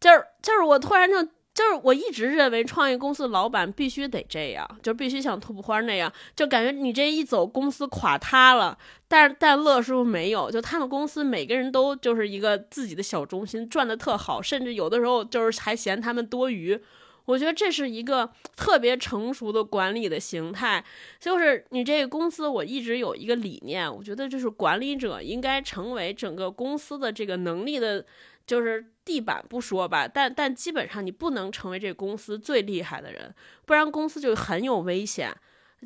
[0.00, 8.78] 就是就是我突然就就是我一直认为创业公司老板必须得这样，就必须像托布花那样，就感觉你这一走公司垮塌了。
[9.06, 16.80] 但是但乐师傅没有，就他们公司每个人都就是一个自己的小中心，赚的特好，甚至有的时候就是还嫌他们多余。
[17.28, 20.82] 我觉得这是一个特别成熟的管理的形态，
[21.20, 28.02] 就是你这个公司，我一直有一个理念，我觉得就是管理者应该成为整个公司的这个能力的，
[28.46, 33.34] 就是地板不说吧，但但基本上你不能成为这公司最厉害的人，
[33.66, 35.30] 不然公司就很有危险，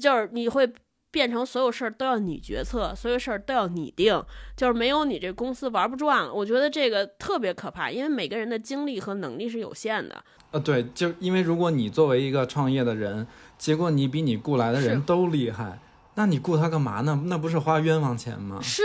[0.01, 0.73] 就是你会。
[1.13, 4.21] 变成所有事儿都要你决策，所有事儿都要你定，
[4.57, 6.33] 就是没有你这公司玩不转了。
[6.33, 10.25] 我觉得这个特别可怕，因为每个人的精力和能力是有限的。
[10.51, 15.79] 呃，对，就因为如果你作为一个创业的人，结果你比你雇来的人都厉害，
[16.15, 17.25] 那你雇他干嘛呢？
[17.27, 18.59] 那不是花冤枉钱吗？
[18.63, 18.83] 是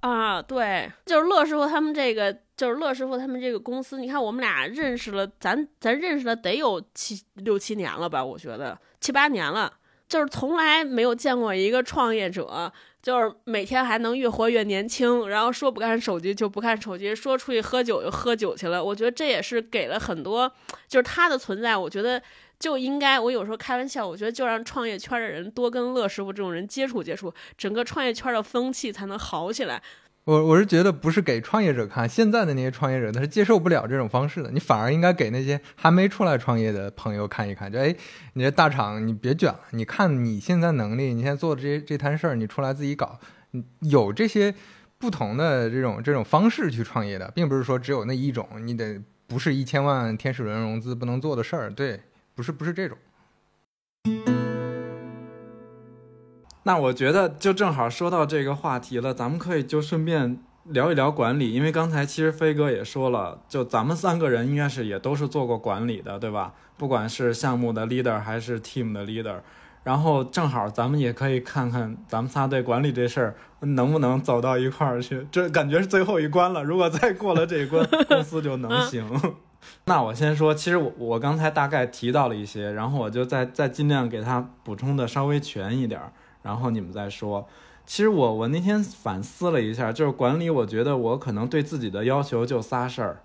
[0.00, 8.24] 啊，对，就是乐师傅他们这个，就是乐师傅他们这个公司，你看我们俩认识了，咱咱认识了得有七六七年了吧？
[8.24, 9.72] 我觉得七八年了，
[10.10, 12.70] 就是从来没有见过一个创业者，
[13.02, 18.84] 就是每天还能越活越年轻，然后说不看手机就不看手机，说出去喝酒就喝酒去了。
[18.84, 20.52] 我觉得这也是给了很多，
[20.86, 22.20] 就是他的存在，我觉得。
[22.60, 29.82] 就应该，我有时候开玩笑，我觉得就让创业圈的人多跟乐师傅这种人接触接触，整个创业圈的风气才能好起来。
[30.24, 37.94] 我我是觉得不是给创业者看，现在的那些创业者他是接受不了这种方式的，你反而应该给那些还没出来创业的朋友看一看，就哎，
[38.34, 43.18] 你这大厂你别卷了，你看你现在能力，你现在做的这些这摊事儿，你出来自己搞，
[43.80, 44.54] 有这些
[44.98, 51.98] 不同的这种这种方式去创业的，并不是说只有那一种，你得不是一千万天使轮融资不能做的事儿，对，
[52.34, 52.96] 不是不是这种。
[56.64, 66.52] 那我觉得就正好说到这个话题了，咱们可以就顺便聊一聊管理，因为刚才其实飞哥也说了，就咱们三个人应该是也都是做过管理的，对吧？
[66.76, 69.36] 不管是项目的 leader 还是 team 的 leader，
[69.84, 79.06] 然后正好咱们也可以看看咱们仨对管理这事儿能不能走到一块儿去，这感觉是最后一关了，如果再过了这一关，公司就能 行。
[79.84, 86.12] 那我先说，其实我我刚才大概提到了一些，然后我就再再尽量给他补充的稍微全一点儿。
[86.42, 87.46] 然后你们再说。
[87.86, 93.22] 其实我我那天反思了一下，就是管理，我觉得我可能对自己的要求就仨事儿。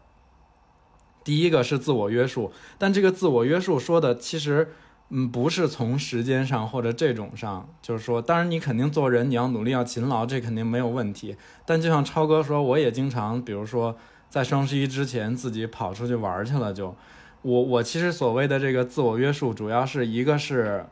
[1.24, 4.72] 第一个是自我约束，但这个自我约束说的其实，
[5.10, 11.36] 嗯，不是从时间上或者这种上，就是说，当然你肯定做人你要努力要勤劳，这肯定没有问题。
[11.64, 13.96] 但就像超哥说，我也经常，比如说
[14.30, 16.96] 在双十一之前自己跑出去玩去了，就
[17.44, 20.88] 我我其实所谓的这个自我约束，主要是一个是。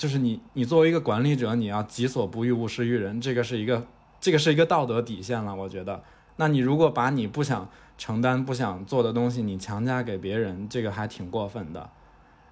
[0.00, 3.86] 就是你，你作为一个管理者，你要己所不欲，勿施于人，这个是一个，
[4.18, 5.54] 这个是一个道德底线了。
[5.54, 6.02] 我觉得，
[6.36, 11.90] 那你如果把你不想承担、不想做的东西，你强加给别人，这个还挺过分的。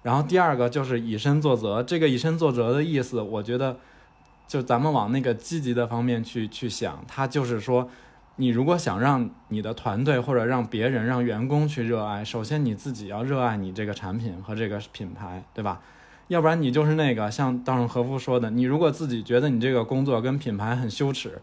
[0.03, 3.77] 然后第二个就是以身作则，这个以身作则的意思，我觉得，
[4.47, 7.89] 就咱们往那个积极的方面去去想，它就是说，
[8.35, 15.81] 你如果想让你的团队或者让别人、让员工去热爱，首先你自己要热爱你这个产品和这个品牌，对吧？
[16.29, 21.41] 要不然你就是那个像稻盛和夫说的，你如果自己觉得你这个工作跟品牌很羞耻，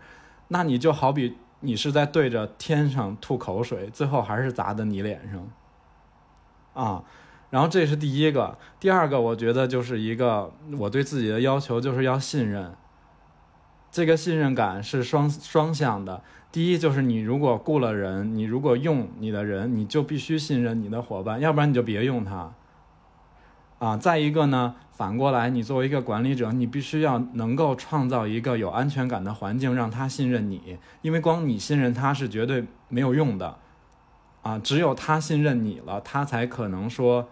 [0.49, 5.51] 那你就好比你是在对着天上吐口水，最后还是砸在你脸上。
[6.73, 7.05] 啊，
[7.51, 12.73] 然后这是第一个，第二个我觉得就是一个我对自己的要求就是要信任。
[13.91, 16.23] 这个信任感是双双向的，
[16.53, 22.53] 第一就是你如果雇了人，你如果用你的人，你就必须信任你的伙伴，要不然你就别用他。
[23.79, 23.97] 啊。
[23.97, 33.57] 再一个呢，反过来，你作为一个管理者，你必须要能够创造一个有安全感的环境，让他信任你，因为光你信任他是绝对没有用的，
[34.43, 37.29] 啊，只有他信任你了，他才可能说，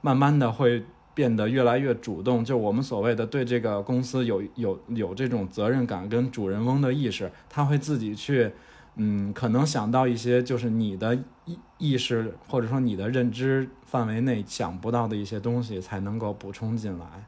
[0.00, 0.84] 慢慢的会。
[1.14, 8.50] 变得越来越主动，就我们所谓的对这个公司有有有这种责任感跟主人翁的意识，他会自己去，
[8.96, 17.26] 嗯，可能想到一些就是你的意意识或者说你的认知范围内想不到的一些东西，才能够补充进来。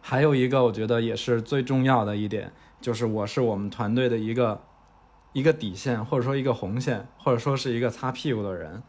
[0.00, 4.62] 还有一个我觉得也是最重要的一点，就是我是我们团队的一个
[5.32, 8.82] 一个底线，或者说一个红线，或者说是一个擦屁股的人。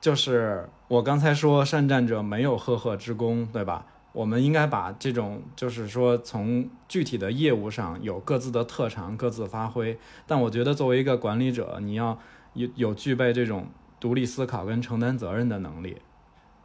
[0.00, 3.86] 就是我刚才说，善战者没有赫赫之功，对吧？
[4.12, 9.98] 我们应该把这种，就是说从具体的业务上有各自的特长，各自发挥。
[10.26, 12.18] 但我觉得作为一个管理者，你要
[12.54, 13.68] 有有具备这种
[14.00, 15.98] 独立思考跟承担责任的能力。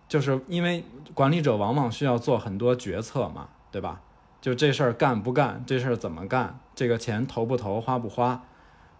[0.08, 0.84] 就是因为
[1.14, 4.02] 管理者往往需要做很多决策嘛，对吧？
[4.42, 8.44] 就这事儿干不干，这事儿怎么干，这个钱投不投，花不花。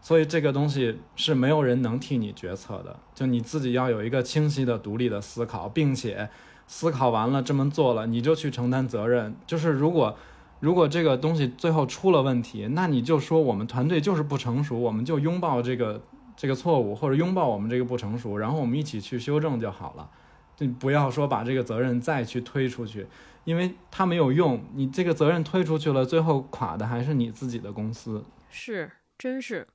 [0.02, 6.30] 所以这个东西是没有人能替你决策的，就你自己要有一个清晰的、独立的思考，并且
[6.68, 9.36] 思考完了这么做了，你就去承担责任。
[9.48, 10.16] 就是如果
[10.60, 16.02] 如果这个东西最后出了问题，那你就说我们团队就是不成熟，我们就拥抱这个
[16.40, 20.10] 这个错误，或者拥抱我们这个不成熟，然后我们一起去修正就好了。
[20.56, 23.06] 就不要说把这个责任再去推出去，
[23.44, 24.64] 因为它没有用。
[24.74, 28.24] 你这个责任推出去了，最后垮的还是你自己的公司。
[28.50, 29.68] 是，真是。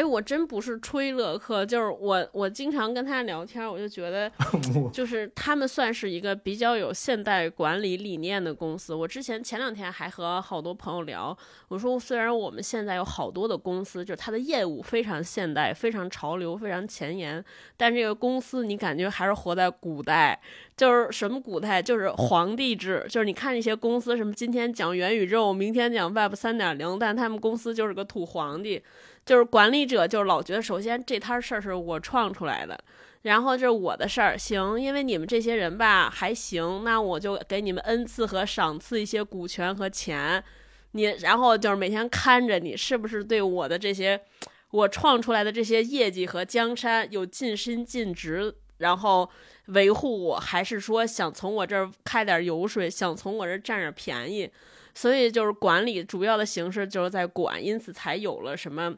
[0.00, 4.32] 哎，我真不是吹乐克，就是我，我经常跟他聊天，我就觉得，
[4.90, 8.94] 就是他们算是一个比较有现代管理理念的公司。
[8.94, 11.36] 我之前前两天还和好多朋友聊，
[11.68, 17.44] 我说虽然我们现在有好多的公司，就是它的业务非常现代、非常潮流、非常前沿，
[17.76, 20.40] 但这个公司你感觉还是活在古代。
[20.76, 28.82] 就是什么古代，就是皇帝制，就是你看那些公司，什么今天讲元宇宙，明天讲 Web 三点零，但他们公司就是个土皇帝。
[29.26, 32.78] 就是管理者，就是老觉得，首先这摊事儿是我创出来的，
[33.22, 40.42] 然后这是我的事儿，行，因为你们这些人吧还行，那我就给你们恩赐和赏赐一些股权和钱，
[40.92, 44.20] 你然后就是每天看着你是不是对我的这些
[44.70, 49.30] 我创出来的这些业绩和江山有尽心尽职，然后
[49.66, 54.50] 维护我，还是说想从我这儿开点油水，想从我这儿占点便宜，
[54.94, 58.96] 所以就是管理主要的形式就是在管，因此才有了什么。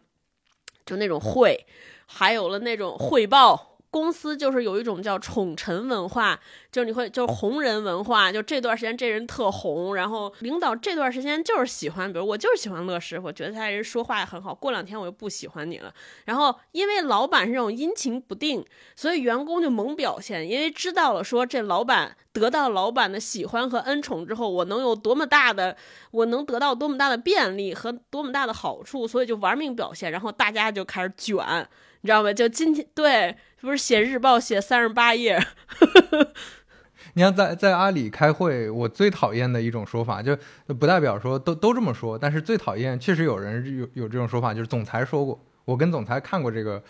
[0.84, 1.66] 就那种会，
[2.06, 3.71] 还有了那种汇报。
[3.92, 6.40] 公司就是有一种叫宠臣文化，
[6.70, 15.92] 就是你会就是红人文化，就这段时间这人特红，然后领导这段时间就是喜欢，比如我就是喜欢乐师傅，觉得他人说话也很好，过两天我又不喜欢你了。
[16.24, 18.64] 然后因为老板是这种阴晴不定，
[18.96, 25.76] 所以员工就猛表现，因为知道了说这老板得到老板的喜欢和恩宠之后，我能有多么大的，
[26.12, 31.68] 我能得到多么大的便利和多么大的好处，所以就玩命表现，然后大家就开始卷。
[32.02, 32.32] 你知道吗？
[32.32, 35.40] 就今天对，不是写日报写三十八页。
[37.14, 40.36] 你像，在在阿里开会，我最讨厌的一种说法，就
[40.66, 46.82] 不代表说都都这么说，但是最讨厌，确实有人有有这种说法，就是总裁说过，我跟总裁看过这个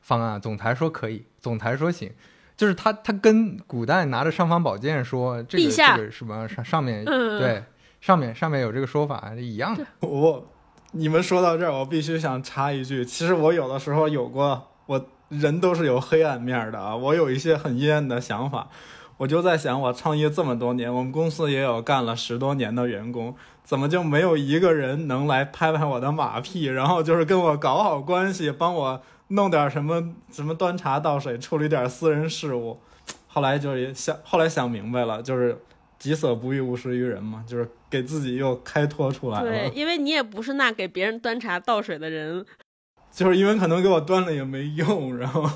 [0.00, 2.12] 方案，总裁说可以，总裁说行，
[2.56, 7.64] 就是他他跟古代拿着尚方宝剑说这个这个什么上上面对
[8.00, 9.84] 上面上面有这个说法一样的。
[10.00, 10.52] 我。
[10.92, 18.68] 你们说到这儿，我必须想插一句，其实我有的时候有过，我人都是有黑暗面的啊，我有一些很阴暗的想法，
[19.16, 32.80] 我就在想，我创业这么多年，我们公司也有干了十多年的员工，怎么就没有一个人能来拍拍我的马屁，然后就是跟我搞好关系，帮我弄点什么什么端茶倒水，处理点私人事务。
[33.28, 35.62] 后来就是想，后来想明白了，就是。
[36.00, 39.48] 己所不欲，勿施于人嘛，就是给自己又开脱出来了。
[39.48, 42.44] 对，因为你也不是那给别人端茶倒水的人，
[43.12, 45.16] 就是因为可能给我端了也没用。
[45.18, 45.48] 然后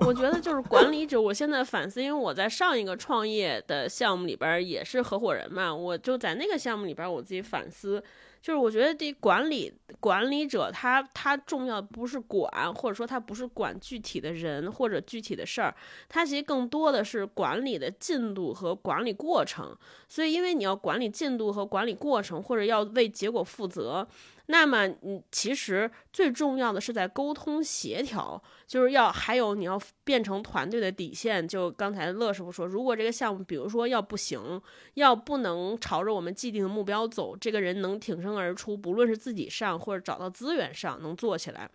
[0.00, 8.02] 我觉得就是管理者，我现在反思，因为我在上一个创业的项目里边也是合伙人嘛，我就在那个项目里边我自己反思。
[8.42, 15.72] 就是我觉得这管理管理者他他重要不是管，或者说他不是管具体的人或者具体的事儿，
[16.08, 19.74] 他其实更多的是管理的进度和管理过程。
[20.08, 24.06] 所以因为你要管理进度和管理过程，或者要为结果负责。
[24.46, 31.46] 那么，你其实最重要的是在沟通协调，就是要还有你要变成团队的底线。
[31.46, 34.60] 就刚才乐师傅说，如果这个项目，比如说要不行，
[34.94, 41.70] 要不能朝着我们既定的目标走，这个人能挺身而出，不论是自己上或者找到资源上能做起来。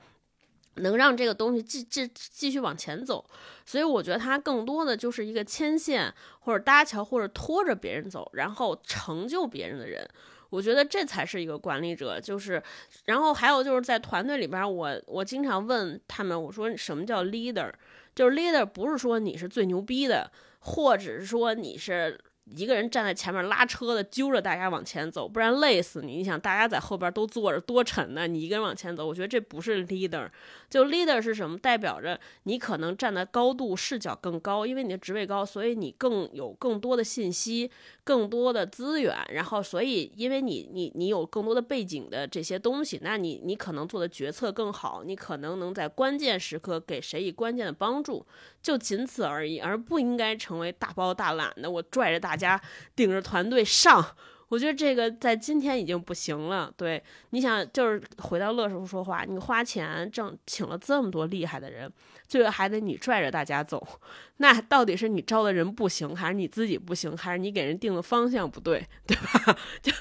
[0.80, 3.26] 能让这个东西继继继续往前走。
[3.66, 10.08] 所以我觉得他更多的就是一个牵线或者搭桥或者拖着别人走，然后成就别人的人。
[10.50, 12.62] 我觉得这才是一个管理者，就是，
[13.06, 17.72] 然后还有就是在团队里边，我我经常问他们，我说什么叫 leader？
[18.16, 22.20] 就是 leader 不是说你是最牛逼的，或者是说你是。
[22.56, 26.16] 一个人站在前面拉车的，揪着大家往前走，不然累死你。
[26.16, 28.26] 你想，大家在后边都坐着，多沉呢？
[28.26, 30.30] 你一个人往前走，我觉得这不是 leader。
[30.70, 31.58] 就 leader 是什么？
[31.58, 37.70] 代表着你可能站的高度视角更高，因为你的职位高，所以你更有更多的信息、
[38.06, 39.14] 更多的资源。
[39.34, 48.26] 然后，所以因为你你你有更多的背景的这些东西，那你你可能做的决策更好，你可能能在关键时刻给谁以关键的帮助，
[48.62, 52.38] 就仅此而已，而不应该成为大包大揽的，我拽着大。
[52.38, 52.62] 家
[52.96, 54.16] 顶着团队上，
[54.50, 56.72] 我觉得这个在今天已经不行了。
[56.78, 61.92] 对，你想就是回到乐师傅说话，你花钱挣请了这么多厉害的人，
[62.28, 63.86] 最后还得你拽着大家走，
[64.38, 69.58] 那到底是你招的人不行，还是你自己不行，还是你给人定的方向不对，对吧？
[69.82, 69.92] 就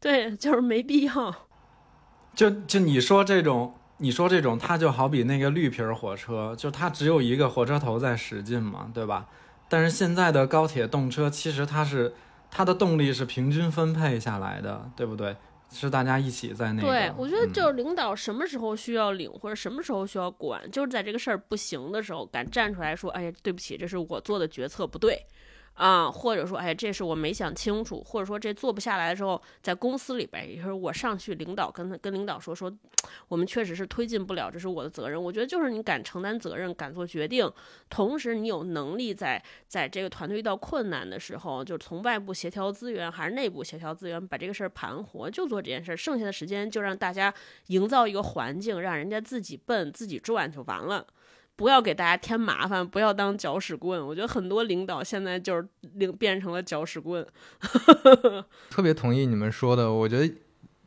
[0.00, 1.34] 对，就是没必要。
[2.34, 9.26] 就就你说这种，你说这种，它就好比那个绿皮火车，就它只有一个火车头在使劲嘛，对吧？
[9.68, 12.14] 但是现在的高铁动车，其实它是
[12.50, 15.36] 它的动力是平均分配下来的，对不对？
[15.68, 16.88] 是大家一起在那个。
[16.88, 25.20] 对，我觉得就是领导什么时候需要领，或者什么时候需要管，就是在这个事儿不行的时候，敢站出来说：“哎呀，对不起，这是我做的决策不对。”
[25.76, 32.74] 啊，或者说，哎，这是我没想清楚，或者说这做不下来的时候，在公司里边，也就是我上去领导跟跟领导说说，
[33.28, 35.22] 我们确实是推进不了，这是我的责任。
[35.22, 37.46] 我觉得就是你敢承担责任，敢做决定，
[37.90, 47.32] 同时你有能力在在这个团队遇到困难的时候，就从外部协调资源还是内部协调资源，把这个事儿盘活，就做这件事儿，剩下的时间就让大家
[47.66, 51.06] 营造一个环境，让人家自己奔自己转就完了。
[51.56, 54.06] 不要给大家添麻烦，不要当搅屎棍。
[54.06, 57.26] 我觉得很多领导现在就是领变成了搅屎棍。
[58.68, 60.26] 特别同意你们说的，我觉得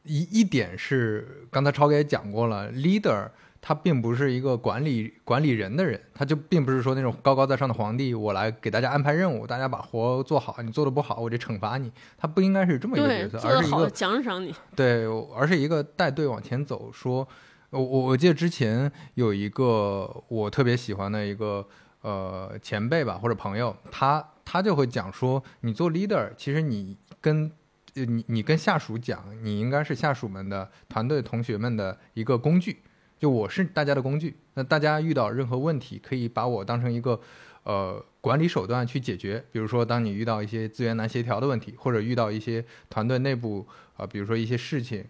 [0.04, 11.92] 一一点是刚才超哥也讲过了，leader 他并不是一个管理管理人的人，他就并不是说那种高高在上的皇帝，我来给大家安排任务，大家把活做好，你做的不好，我就惩罚你。
[12.16, 14.54] 他不应该是这么一个角色，而是一个奖赏你。
[14.76, 15.06] 对，
[15.36, 17.28] 而是一个带队往前走，说。
[17.72, 21.68] 我我我记得之前有一个我特别喜欢的一个
[22.02, 27.52] 呃前辈吧或者朋友，他他就会讲说，你做 leader，其实你跟
[27.94, 32.80] 呃你你跟下属讲，你应该是下属们的团队同学们的一个工具，
[33.20, 34.36] 就我是大家的工具。
[34.56, 37.22] 那大家遇到任何问题，可以把我当成一个
[37.64, 39.46] 呃管理手段去解决。
[39.52, 45.06] 比如说，当你遇到一些资源难协调的问题，或者遇到一些团队内部啊，比如说一些事情。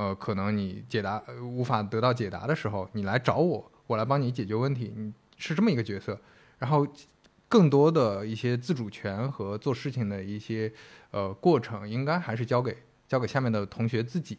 [0.00, 6.18] 呃，可能你解答无法得到解答的时候，你来找我，我来帮你解决问题，你是这么一个角色。
[6.58, 6.86] 然后，
[7.50, 10.72] 更多的一些自主权和做事情的一些
[11.10, 12.74] 呃过程，应该还是交给
[13.06, 14.38] 交给下面的同学自己。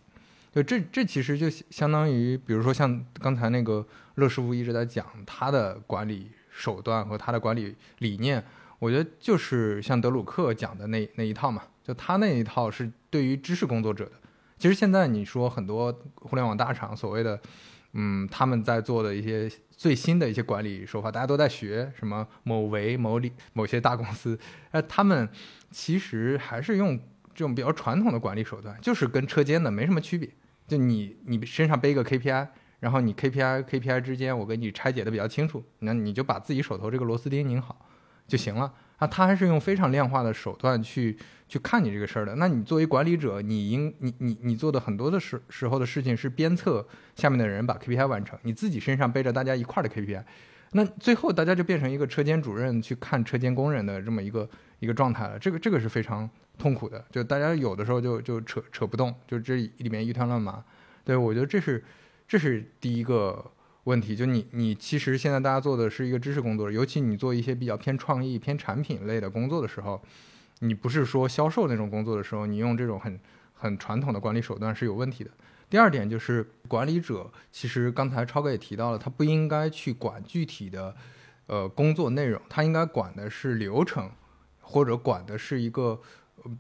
[0.52, 3.86] 就这这其实就相当于，比如说像刚才那个
[4.16, 8.44] 乐师傅一直在讲他的管理手段和他的管理理念，
[8.80, 14.14] 我觉得就是像德鲁克讲的那那一套嘛，就他那一套是对于知识工作者的。
[14.62, 17.42] 其实现在你说很多互联网大厂所谓的，
[17.94, 24.38] 嗯，他们在做的一些最新的一些管理手法，大家都在学什么某维、某里某些大公司，
[24.70, 25.28] 呃，他们
[25.72, 26.96] 其实还是用
[27.34, 30.30] 这种比较传统的管理手段，就是跟车间的没什么区别。
[30.68, 32.48] 就你你身上背个 KPI，
[32.82, 37.84] 然后你 KPI KPI 之间我给你拆解的比较清楚，那你就把自己手头这个螺丝钉拧好
[38.28, 38.72] 就行了。
[39.02, 42.36] 啊，他还是用非常量化的手段去去看你这个事儿的。
[42.36, 50.24] 那你作为管理者，你应你你你做的很多的时时候的事情是鞭策下面的人把 KPI 完成，你自己身上背着大家一块儿的 KPI，
[50.74, 54.48] 那最后大家就变成一个车间主任去看车间工人的这么一个
[54.78, 55.40] 一个状态了。
[55.40, 56.30] 这个这个是非常
[56.60, 60.64] 痛苦的，就大家有的时候就就扯扯不动，就这里面一团乱麻。
[61.04, 61.84] 对我觉得这是
[62.28, 63.52] 这是第一个。
[63.86, 70.02] 问题就你你其实现在大家做的是一个知识工作尤其你做一些比较偏创意、偏产品类的工作的时候，
[70.60, 73.20] 你不是说销售那种工作的时候，你用这种很
[73.54, 75.32] 很传统的管理手段是有问题的。
[75.70, 80.96] 第二点就是管理者，其实刚才超哥也提到了，他不应该去管具体的
[81.48, 84.12] 呃工作内容，他应该管的是流程，
[84.60, 86.00] 或者管的是一个。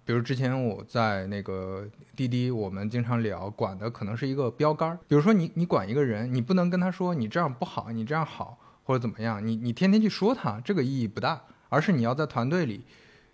[0.05, 4.99] 比如之前我在那个滴滴，我们经常聊，管的可能是一个标杆儿。
[5.07, 11.41] 比如说你你管一个人，你不能跟他说你这样不好，你这样好或者怎么样，你你天天去说他，这个意义不大。
[11.69, 12.83] 而是你要在团队里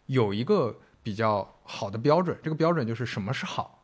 [0.05, 3.83] 有一个比较好的标准，这个标准就是什么是好。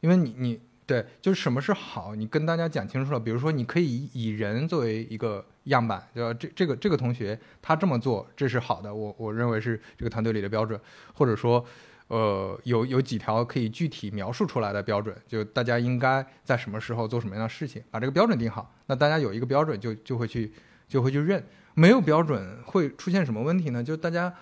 [0.00, 3.20] 因为你你对，就是什么是好，你跟大家讲清楚了。
[3.20, 10.78] 比如说，你可以以人作为一个样板，就这这个这个同学他这么做，这是好的，我我认为是这个团队里的标准，
[11.14, 11.64] 或者说，
[12.08, 20.52] 呃，有有几条可以具体描述出来的标准，就大家应该在什么时候做什么样的事情，把这个标准定好，那大家有一个标准就就会去
[20.86, 21.42] 就会去认。
[21.74, 23.82] 没有标准会出现什么问题呢？
[23.82, 24.32] 就大家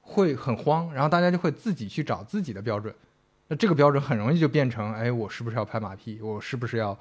[0.00, 2.92] 会很慌，然后大家就会自己去找自己的标准。
[3.52, 6.18] 那这个标准很容易就变成，哎，我是不是要拍马屁？
[6.22, 6.98] 我是不是要，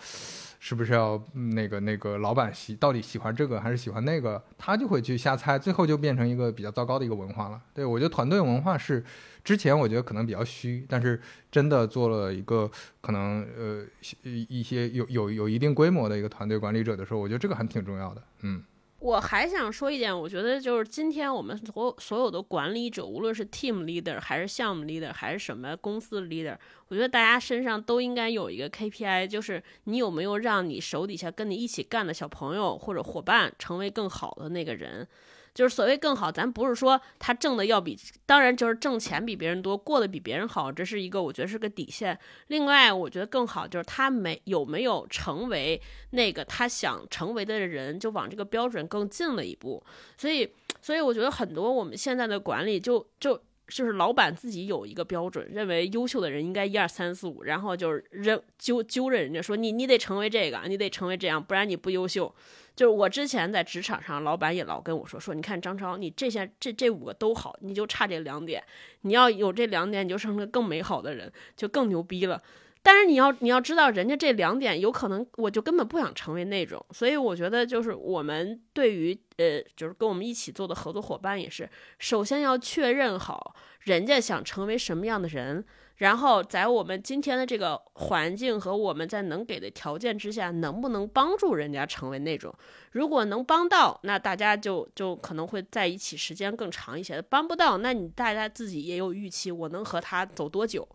[0.59, 4.43] 是不是要那个那个老板喜到底喜欢这个还是喜欢那个？
[4.57, 7.61] 他就会去瞎猜，最后就变成一个比较糟糕的一个文化了。
[7.73, 9.01] 对我觉得团队文化是
[9.45, 11.17] 之前我觉得可能比较虚，但是
[11.49, 13.85] 真的做了一个可能呃
[14.23, 18.21] 一些有有有一定规模的一个团队管理者的时候，我觉得这个还挺重要的。
[18.41, 18.61] 嗯。
[19.01, 26.55] 我还想说一点，我觉得就是今天我们所所有的管理者，无论是 team leader 还是项目 leader 还是什么公司 leader，
[26.87, 35.07] 我觉得大家身上都应该有一个 KPI，就是你有没有让你手底下跟你一起干的小朋友或者伙伴成为更好的那个人。
[35.53, 42.17] 就是所谓更好，咱不是说他挣的要比，当然就是挣钱比别人多，过得比别人好，这是一个我觉得是个底线。
[42.47, 45.81] 另外，我觉得更好就是他没有没有成为
[46.11, 49.83] 那个他想成为的人，就往这个标准更近了一步。
[50.17, 50.49] 所以，
[50.81, 53.41] 所以我觉得很多我们现在的管理就就
[53.72, 62.34] 就是老板自己有一个标准，认为优秀的人应该一二三四五，然后就是扔揪揪着人家说你你得成为这个，你得成为这样，不然你不优秀。
[62.76, 68.63] 就是我之前在职场上，老板也老跟我说说，你看张超，你这些这这五个都好，你就差这两点，
[69.01, 72.41] 你要有这两点，你就成了更美好的人，就更牛逼了。
[72.84, 76.84] 但是你要你要知道，人家这两点有可能，我就根本不想成为那种。
[76.91, 81.67] 所以我觉得，就是我们对于呃，就是跟我们一起做的合作伙伴也是，
[81.97, 85.65] 首先要确认好人家想成为什么样的人。
[85.97, 92.51] 然后在我们今天的这个环境和我们在能给的条件之下，能不能帮助人家成为那种？
[92.93, 100.87] 如果能帮到，那大家就就可能会在一起时间更长一些；帮不到，那你大家自己也有预期，我能和他走多久？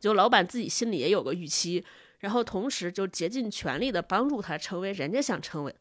[0.00, 1.84] 就老板自己心里也有个预期，
[2.18, 5.72] 然后同时就竭尽全力的帮助他成为人家想成为、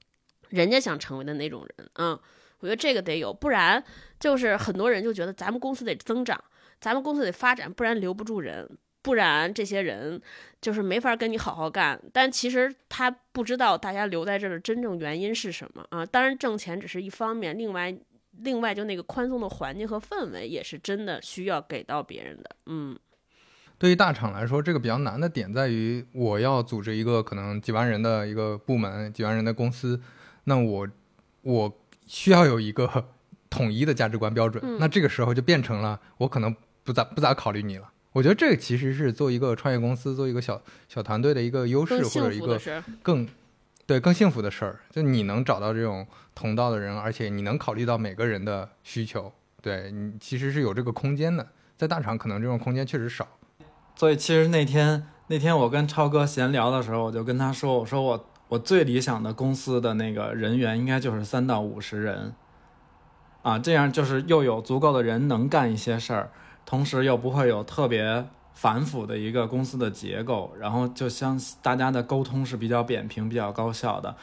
[0.50, 1.90] 人家想成为的那种人。
[1.94, 2.20] 嗯，
[2.60, 3.84] 我觉得这个得有，不然
[4.20, 6.44] 就是很多人就觉得咱们公司得增长。
[6.82, 8.70] 咱们公司得发展，不然留不住人，
[9.02, 10.22] 不然这些人
[10.62, 12.02] 就是没法跟你好好干。
[12.14, 16.06] 但其实他不知道大家留在这儿的真正原因是什么啊？
[16.06, 17.94] 当然挣钱只是一方面，另外，
[18.38, 22.50] 另外就那个宽松的环境和氛围也是真的需要给到别人的。
[22.68, 22.98] 嗯，
[23.78, 30.02] 对于大厂来说，这个比较难的点在于，我要组织一个可能几万人的一个部门，几万人的公司，
[30.50, 30.88] 那我
[31.44, 33.06] 我需要有一个
[33.50, 34.62] 统一的价值观标准。
[34.80, 36.54] 那这个时候就变成了我可能。
[36.82, 42.60] 不咋不咋考虑你了，我觉得这个其实是做一个创业公司，做一个小小团队的一个优势或者一个
[43.04, 43.30] 更
[43.86, 44.80] 对更幸福的事儿。
[44.90, 49.32] 就你能找到这种同道的人，而且你能考虑到每个人的需求，
[49.62, 51.46] 对你其实是有这个空间的。
[51.78, 53.28] 在大厂可能这种空间确实少。
[53.96, 62.34] 所以其实那天那天我跟超哥闲聊的时候，我就跟他说，我说我我最理想的公司的那个人员应该就是三到五十人
[63.42, 66.32] 啊，这样就是又有足够的人能干一些事儿。
[66.66, 74.16] 同时又不会有特别繁复的一个公司的结构，然后就像大家的沟通是比较扁平、比较高效的。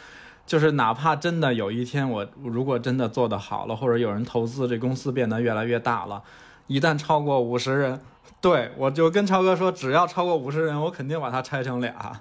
[0.45, 6.23] 就是哪怕真的有一天我如果真的做得好了，或者有人投资，这公司变得越来越大了，
[6.69, 8.01] 一旦超过五十人，
[8.41, 12.21] 对我就跟超哥说，只要超过五十人，我肯定把它拆成俩。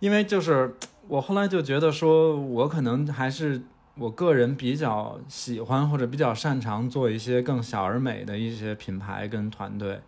[0.00, 0.74] 因为就是
[1.06, 3.62] 我后来就觉得说，我可能还是。
[4.00, 10.00] 我个人比较喜欢或者比较擅长做一些更小而美的一些品牌跟团队，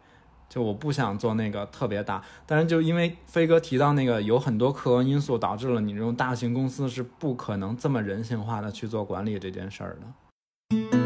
[0.48, 2.22] 就我不想做那个特别大。
[2.46, 10.99] 但是就因为飞哥提到那个有很多客观因素导致了你这种大型公司是不可能这么人性化的去做管理这件事儿的。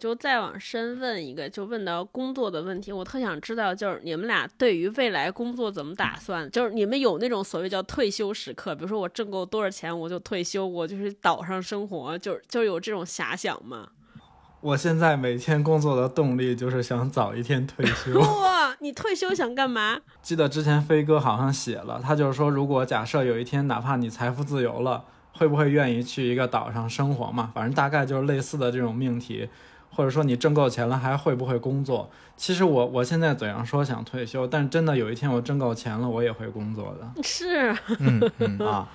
[0.00, 6.50] 就再往深问一个，就问到工作的问题，我特想知道，就是你们俩对于未来工作怎么打算？
[6.50, 13.88] 就是你们有那种所谓叫退休时刻，比如说我挣够多少钱我就退休，我就是岛上生活，就是就有这种遐想吗？
[14.62, 18.18] 我现在每天工作的动力就是想早一天退休。
[18.20, 20.00] 哇，你退休想干嘛？
[20.20, 27.50] 记得之前飞哥好像写了，他就是说，如果假设有一天，哪怕你财富自由了，会不会愿意去一个岛上生活嘛？
[27.54, 29.48] 反正大概就是类似的这种命题。
[29.90, 32.08] 或者说你挣够钱了还会不会工作？
[32.36, 37.22] 其实我我现在嘴上说想退休，但真的有一天我挣够钱了，我也会工作的。
[37.22, 38.88] 是，嗯嗯啊，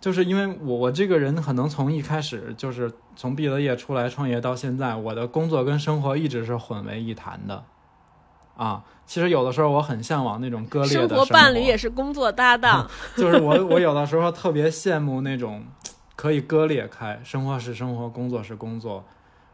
[0.00, 7.64] 就是因为我我这个人可能从一开始就是从毕了业出来创业到现在，我的工作跟生活一直是混为一谈的，
[8.56, 8.84] 啊。
[9.04, 12.88] 其实有的时候我很向往那种割裂的生活伴侣也是工作搭档，
[13.18, 15.64] 就是我我有的时候特别羡慕那种
[16.14, 19.04] 可以割裂开，生活是生活，工作是工作。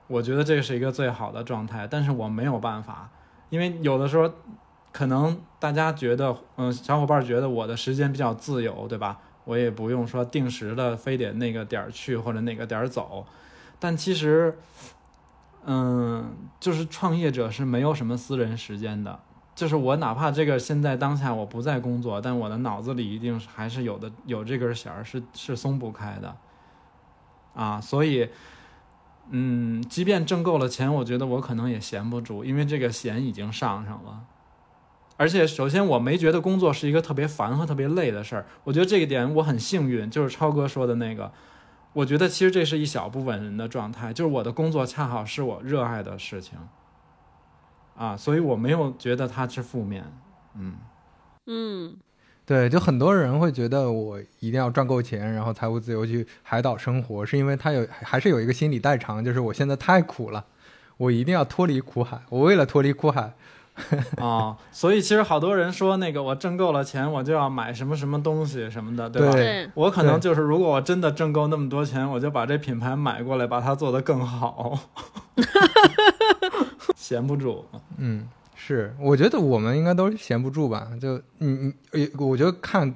[0.07, 3.09] 我觉得这是一个最好的状态，但是我没有办法，
[3.51, 4.31] 因为有的时候
[4.93, 9.19] 可能大家觉得，嗯，小伙伴觉得我的时间比较自由，对吧？
[9.45, 13.25] 我也不用说定时的非得那个点儿去或者哪个点儿走，
[13.79, 14.59] 但其实，
[15.65, 19.21] 嗯，就是创业者是没有什么私人时间的。
[19.55, 26.37] 就是我哪怕这个现在当下我不在工作，但我的脑子里一定还是有的有这根弦儿是是松不开的，
[27.55, 28.29] 啊，所以，
[29.31, 34.25] 嗯，即便挣够了钱，我觉得我可能也闲不住，因为这个弦已经上上了。
[35.17, 41.33] 而且，首先我没觉得工作是一个特别烦和特别累的事儿，我觉得这个点我很幸运，就是超哥说的那个，
[41.95, 46.59] 我觉得其实这是一小部分人的状态，就是我的工作恰好是我热爱的事情。
[47.97, 50.05] 啊，所以我没有觉得它是负面，
[50.55, 50.75] 嗯
[51.47, 51.97] 嗯，
[52.47, 60.45] 对，就很多人会觉得我一定要赚够钱，然后财务自由去海岛生活，是因为他有还是有一个心理代偿，就是我现在太苦了，
[60.97, 63.33] 我一定要脱离苦海，我为了脱离苦海，
[64.19, 69.33] 啊， 所以其实好多人说那个我挣够了钱，我就要买什么什么东西什么的，对吧？
[69.33, 74.79] 对，我可能就是如果我真的挣够那么多钱，我就把这品牌买过来，把它做得更好。
[76.95, 77.65] 闲不住，
[77.99, 78.29] 嗯，
[78.67, 80.91] 是，我觉得我们应该都闲不住吧。
[81.01, 82.93] 就你你，我觉得看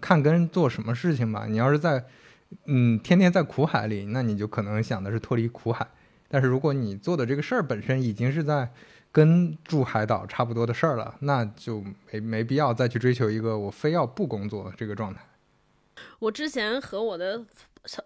[0.00, 1.46] 看跟做什么事情吧。
[1.48, 2.04] 你要是在
[2.66, 5.84] 嗯天天在苦海里，那你就可能想的是脱离苦海。
[6.28, 8.70] 但是如果你做的这个事儿本身已经是在
[9.10, 11.82] 跟住海岛差不多的事儿了，那就
[12.12, 15.20] 没没必要再去追求一个我非要不工作这个状态。
[16.20, 17.44] 我之前和我的。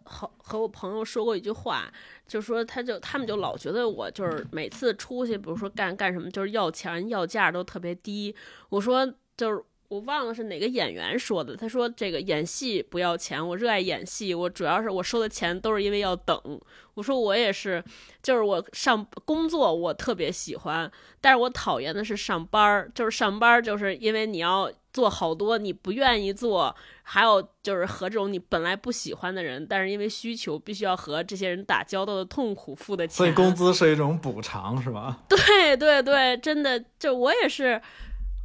[0.05, 1.93] 和和我朋友说过一句话，
[2.27, 8.35] 就说他就他们就老觉得我就是 每次出去，比如说干干什么，就是要钱要价都特别低。
[8.69, 9.07] 我说
[9.37, 16.39] 就是我忘了是哪个演员说的，他说这个演戏不要钱，我热爱演戏，我主要是我收的钱都是因为要等。
[16.95, 17.83] 我说我也是，
[18.23, 24.71] 就是我上工作我特别喜欢，但是我讨厌的是上班儿，就是上班儿就是因为你要。
[24.95, 26.73] 做好多你不愿意做，
[27.03, 33.17] 还有就是和这种你本来不喜欢的人，但是因为需求必须要和这些人打交道的痛苦付的钱。
[33.17, 35.19] 所以工资是一种补偿，是吧？
[35.29, 37.83] 对对对，真的，就我也是，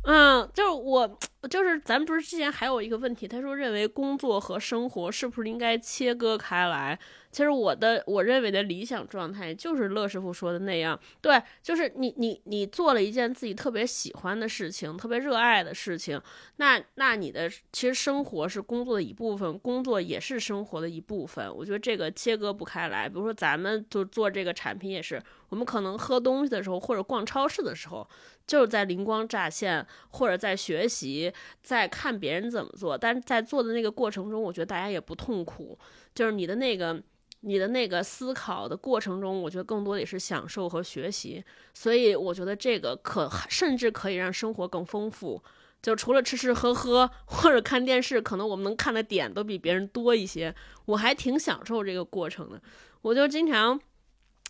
[0.04, 1.20] 嗯，就是我
[1.50, 6.98] 就是咱们不是之前还有一个问题，他说认为工作和生活是不是应该切割开来？
[7.32, 16.20] 其实我的我认为的理想状态就是乐师傅说的那样，对，就是你你你做了一件自己特别喜欢的事情，特别热爱的事情，
[16.58, 21.56] 那那你的其实生活是工作的一部分，工作也是生活的一部分。
[21.56, 23.08] 我觉得这个切割不开来。
[23.08, 28.08] 比如说咱们就做这个产品也是，我们可能喝东西的时候或者逛超市的时候，
[28.48, 35.78] 就是在灵光乍现，或者在学习，在看别人怎么做，但是在做的那个过程中，我觉得大家也不痛苦，
[36.14, 37.02] 就是你的那个。
[37.42, 41.42] 你的那个思考的过程中，我觉得更多也是享受和学习，
[41.74, 45.42] 所以我觉得这个可甚至可以让生活更丰富。
[45.82, 50.54] 就除了吃吃喝喝 或者看电视，可能我们能看的点都比别人多一些。
[50.84, 52.62] 我还挺享受这个过程的。
[53.04, 53.80] 我就经常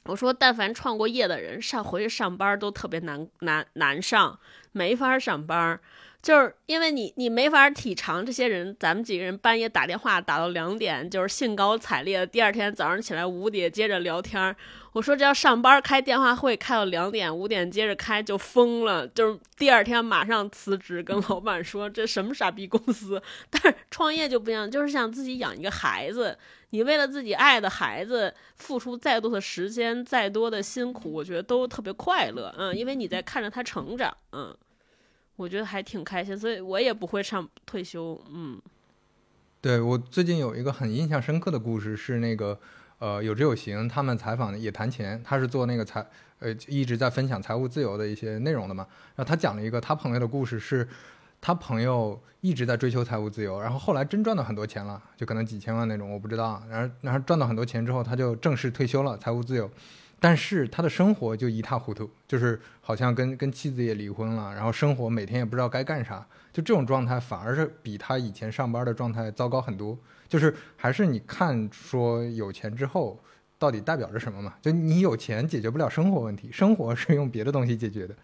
[0.06, 4.40] 我说，但凡创过业的人，上回去上班都特别难难难上，
[4.72, 5.80] 没法上班。
[6.22, 12.26] 就是因为你，你没法体尝这些人，咱们几个人半夜打电话打到两点，就是兴高采烈。
[12.26, 14.54] 第二天早上起来五点接着聊天。
[14.92, 19.08] 我说这要上班开电话会开到两点，五点接着开就疯了。
[19.08, 23.22] 就是第二天马上辞职，跟老板说这什么傻逼公司。
[23.50, 26.38] 但是创业就不一样，就是想自己养一个孩子，
[26.72, 32.54] 你为了自己爱的孩子付出再多的时间，再多的辛苦，我觉得都特别快乐。
[32.58, 34.16] 嗯，因为你在看着他成长。
[34.34, 34.54] 嗯。
[35.40, 38.22] 我觉得还挺开心，所以我也不会上退休。
[38.30, 38.62] 嗯，
[39.62, 42.60] 对我最近有一个很印象深刻的故事，是那个
[42.98, 46.06] 呃有知有行他们采访的也谈钱，他是做那个财
[46.40, 48.86] 呃一直在分享财务自由的一些内容的嘛。
[49.16, 50.86] 然后他讲了一个他朋友的故事，是
[51.40, 56.62] 他朋友一直在追求财务自由，然后后来真赚到很多钱了，就可能几千万那种，我不知道。
[56.70, 59.72] 然后然后赚到很多钱之后，他就正式退休了，财务自由。
[60.20, 69.98] 但是他的生活就一塌糊涂，就是好像跟跟妻子也离婚了，然后生活每天也不知道该干啥，就这种状态反而是比他以前上班的状态糟糕很多。
[70.28, 73.20] 就是还是你看说有钱之后
[73.58, 74.54] 到底代表着什么嘛？
[74.62, 78.16] 就你有钱解决不了生活问题，生活是用别的东西解决的。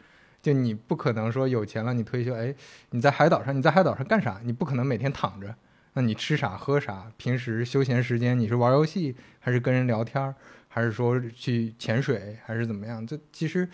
[0.41, 2.53] 就你不可能说有钱了你退休，哎，
[2.91, 4.39] 你在海岛上，你在海岛上干啥？
[4.43, 5.55] 你不可能每天躺着，
[5.95, 7.11] 那你吃啥喝啥？
[7.17, 10.33] 平时休闲时间你是玩游戏还是跟人聊天？
[10.67, 13.07] 还是说去潜水，还是怎么样？
[13.07, 13.67] 这其实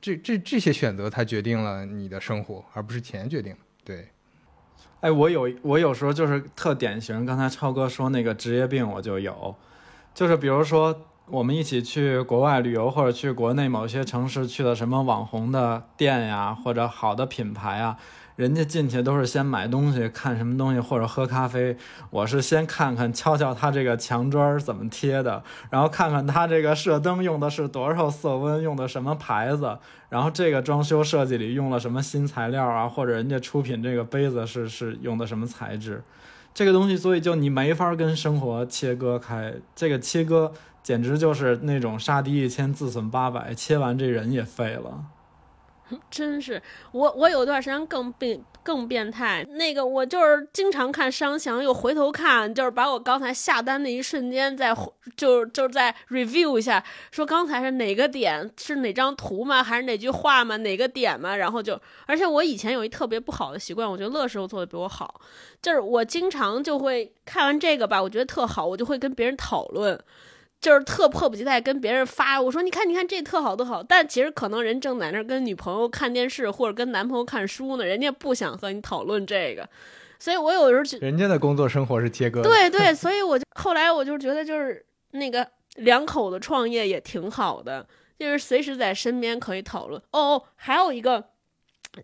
[0.00, 3.54] 这这这些选择它决定了你的生活，而不是钱决定。
[3.84, 4.08] 对，
[5.00, 9.54] 哎，我有我有时候就是特典型，刚才超哥说那个职业病我就有，
[10.12, 17.96] 就是比如说我们一起去国外旅游，或者去国内某些城市去的什么网红的店呀，或者好的品牌啊。
[18.38, 21.76] 人家进去都是先买东西，看什么东西或者喝咖啡。
[22.08, 29.76] 我是先看看敲敲他这个墙砖怎么贴的，然后看看他这个射灯用的是多少色温，用的什么牌子，
[30.08, 36.04] 然后这个装修设计里用了什么新材料啊，或者人家出品这个杯子是是用的什么材质，
[36.54, 39.52] 这个东西，所以就你没法跟生活切割开。
[39.74, 45.06] 这个切割简直就是那种杀敌一千自损八百，切完这人也废了。
[46.10, 46.60] 真是
[46.92, 49.44] 我，我有段时间更变更变态。
[49.50, 54.74] 那个我就是经常看商详，又回头看，就是把我刚才下单的一瞬间再
[55.16, 59.62] 就就是在 review 一下，说刚才是哪个点是哪张图吗？
[59.62, 60.56] 还是哪句话吗？
[60.58, 61.34] 哪个点吗？
[61.34, 65.20] 然后就，而且我以前有一特别不好的习惯，我觉得乐师傅做的比我好，
[65.62, 69.98] 就是我经常就会看完这个吧，我觉得特好，我就会跟别人讨论。
[70.60, 79.68] 就是特迫不及待跟别人发，我说你看你看这特好特好，但其实可能人正在那跟女朋友看电视或者跟男朋友看书呢，人家不想和你讨论这个，
[80.18, 87.86] 所以我有时候觉人家的工作生活是切割，对对，所以我就后来我就觉得就是那个两口子创业也挺好的，
[88.18, 90.00] 就是随时在身边可以讨论。
[90.10, 91.24] 哦哦，还有一个。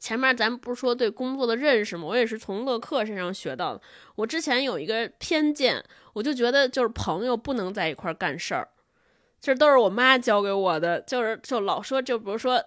[0.00, 2.04] 前面咱不是说对工作的认识吗？
[2.06, 3.80] 我也是从乐客身上学到的。
[4.16, 5.84] 我之前有一个偏见，
[6.14, 8.66] 我就觉得就是朋友不能在一块儿干事儿，
[9.40, 12.64] 这都是我妈教给我的，就是就老说，就比如说，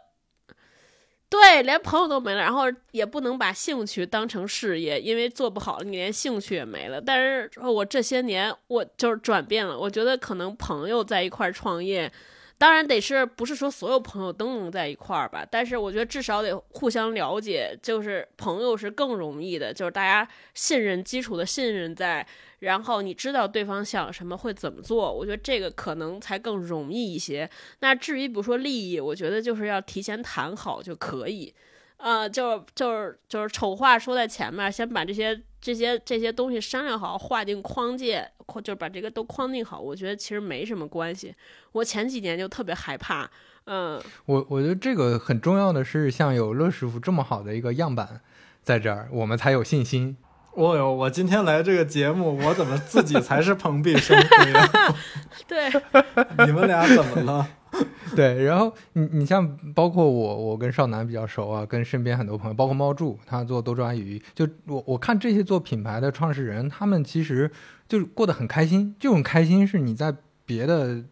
[1.28, 7.02] 对，连朋友都没了，然后也不能把兴趣当成事业，因为做不好，你连兴趣也没了。
[7.02, 12.12] 但是我这些年我就是转变了，我觉得可能朋友在一块儿创业。
[12.60, 15.46] 当然得是不是说所有朋友都能在一块儿吧？
[15.52, 22.26] 但是我觉得至少得互相了解，就是朋友是更容易的，就是大家信任基础的信任在，
[22.60, 27.50] 然后你知道对方想什么会怎么做，我觉得这个可能才更容易一些。
[27.80, 31.54] 那至于比如说利益，我觉得就是要提前谈好就可以。
[31.98, 38.30] 呃，就就是就是丑话说在前面，先把这些这些这些东西商量好，划定框界，
[38.64, 39.80] 就是把这个都框定好。
[39.80, 41.34] 我觉得其实没什么关系。
[41.72, 43.28] 我前几年就特别害怕，
[43.66, 48.22] 嗯，我我觉得这个很重要的是，像有乐师傅这么好的一个样板
[48.62, 50.16] 在这儿，我们才有信心。
[50.58, 54.96] 哦哟，我今天来这个节目，我怎么自己才是蓬荜生辉啊？
[55.48, 55.70] 对，
[56.48, 57.48] 你们俩怎么了？
[58.16, 67.52] 对，然后你你像包括我，我跟少南比较熟啊，跟身边很多朋友，包括猫柱，他做多抓鱼，就我我看这些做品牌的创始人，他们其实
[67.88, 68.96] 就是过得很开心。
[69.00, 70.12] 这种开心是你在
[70.44, 71.04] 别的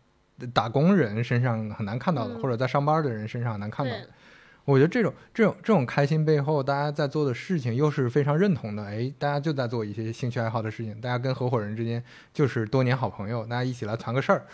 [0.54, 4.10] 打工人身上很难看到的，或者在上班的人身上很难看到的。
[4.66, 8.84] 我觉得这种这种这种开心背后，大家在做的事情又是非常认同的。
[8.84, 12.04] 哎，大家就在做一些兴趣爱好的事情，大家跟合伙人之间
[12.34, 14.46] 就是多年好朋友，大家一起来团个事儿。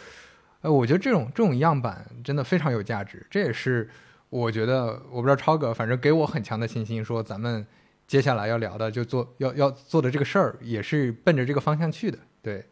[0.61, 3.89] 呃，我觉得这种这种样板真的非常有价值，这也是
[4.29, 7.65] 我觉得我不知道超哥，反正给我很强的信心，说咱们
[8.05, 12.19] 接下来要聊的就做要要做的这个事儿，也是奔着这个方向去的。
[12.41, 12.65] 对，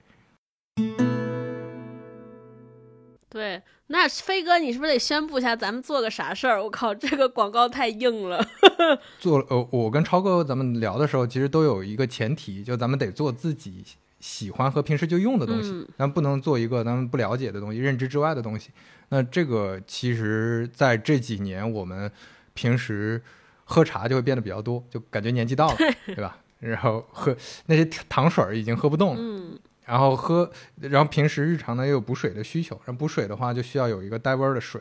[3.30, 6.64] 对，那飞哥，你是不是得宣布一下咱们做个啥事儿？
[6.64, 8.44] 我靠，这个广告太硬了。
[9.20, 13.84] 做呃，我跟超哥咱们聊的时候，其实都有一个前提，就咱们得做自己。
[14.20, 18.70] 喜欢和平时就用的东西，咱不能做一个咱们不了解的东西、认知之外的东西。
[19.08, 22.12] 那这个其实在这几年，我们
[22.54, 23.24] 平时
[23.64, 26.38] 喝茶就会变得比较多，就感觉年纪到了，对吧？
[26.60, 27.34] 然后喝
[27.68, 29.60] 那些糖水儿已经喝不动了，
[29.90, 34.80] 然后喝，然后平时日常呢也有补水的需求，然后补水的话就需要有一个带味儿的水，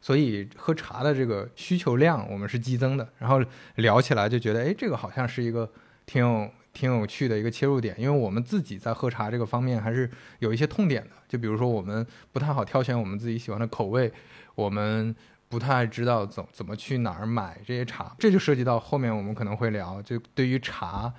[0.00, 3.08] 所以喝茶的这个需求量我们是激增的。
[3.18, 3.42] 然后
[3.76, 5.70] 聊起来就觉得，哎，这个好像是一个
[6.06, 6.48] 挺有。
[6.74, 10.10] 挺有趣的一个切入点，因为我们自己在喝茶这个方面还是
[10.40, 11.10] 有一些痛点的。
[11.28, 14.12] 就比如说，我们不太好挑选我们自己喜欢的口味，
[14.56, 15.14] 我们
[15.48, 18.12] 不太知道怎怎么去哪儿买这些茶。
[18.18, 21.14] 这就涉及到后面我们可能会聊，就对于茶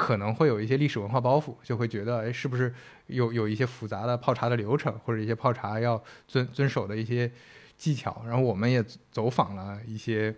[0.00, 2.74] 可能会有一些历史文化包袱，就会觉得，哎，是不是
[3.08, 7.30] 有有一些复杂的泡茶的流程，或者一些泡茶要遵遵守的一些
[7.76, 8.22] 技巧。
[8.26, 10.34] 然后我们也走访了一些。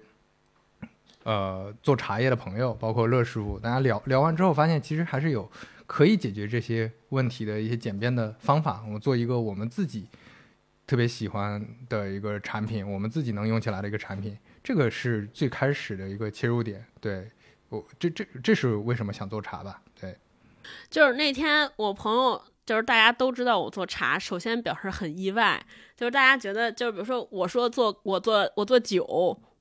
[1.24, 5.48] 呃，做茶叶的朋友，包括乐师傅，大家聊聊完之后，发现其实还是有
[5.86, 8.82] 可以解决这些问题的一些简便的方法。
[8.84, 10.04] 我们做一个我们自己
[10.84, 16.84] 特别喜欢的一个产品，我们自己能用起来的一个产品，这个是最开始的一个切入点。
[17.00, 17.30] 对
[17.78, 19.80] 我，这这这是为什么想做茶吧？
[20.00, 20.18] 对，
[20.90, 25.64] 就是那天我朋友就是大家都知道我做茶，首先表示很意外，
[25.96, 29.04] 就是大家觉得，就是比如说我说做我做我做酒，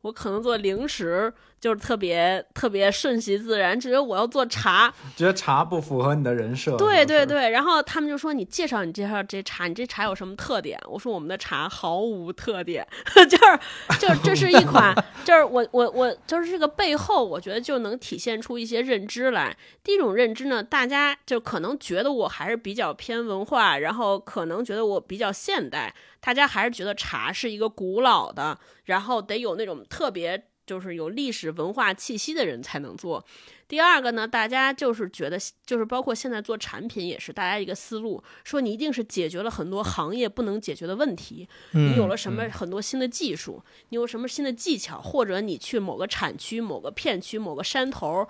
[0.01, 1.33] 我可能做零食。
[1.61, 6.75] 就是特别特别顺其自然，觉得我要做茶， 觉得茶不符合你的人设。
[6.75, 10.79] 对对对，然后他们就说你介绍你介绍这茶，你这茶有什么特点？
[10.89, 12.85] 我说我们的茶毫无特点，
[13.29, 13.59] 就是
[13.99, 14.91] 就是这是一款，
[15.23, 19.55] 就是我我我就是这个背后，我觉得就能体现出一些认知来。
[19.83, 30.43] 第一种认知呢，大家就可能觉得我还是比较偏文化，然后可能觉得我比较现代，大家还是觉得茶是一个古老的，然后得有那种特别。
[30.65, 33.23] 就是有历史文化气息的人才能做。
[33.67, 48.27] 第二个呢，大家就是觉得，就是包括现在做产品也是大家一个思路，说你一定是解决了很多行业不能解决的问题，你有了什么很多新的技术，你有什么新的技巧，或者你去某个产区、某个片区、某个山头，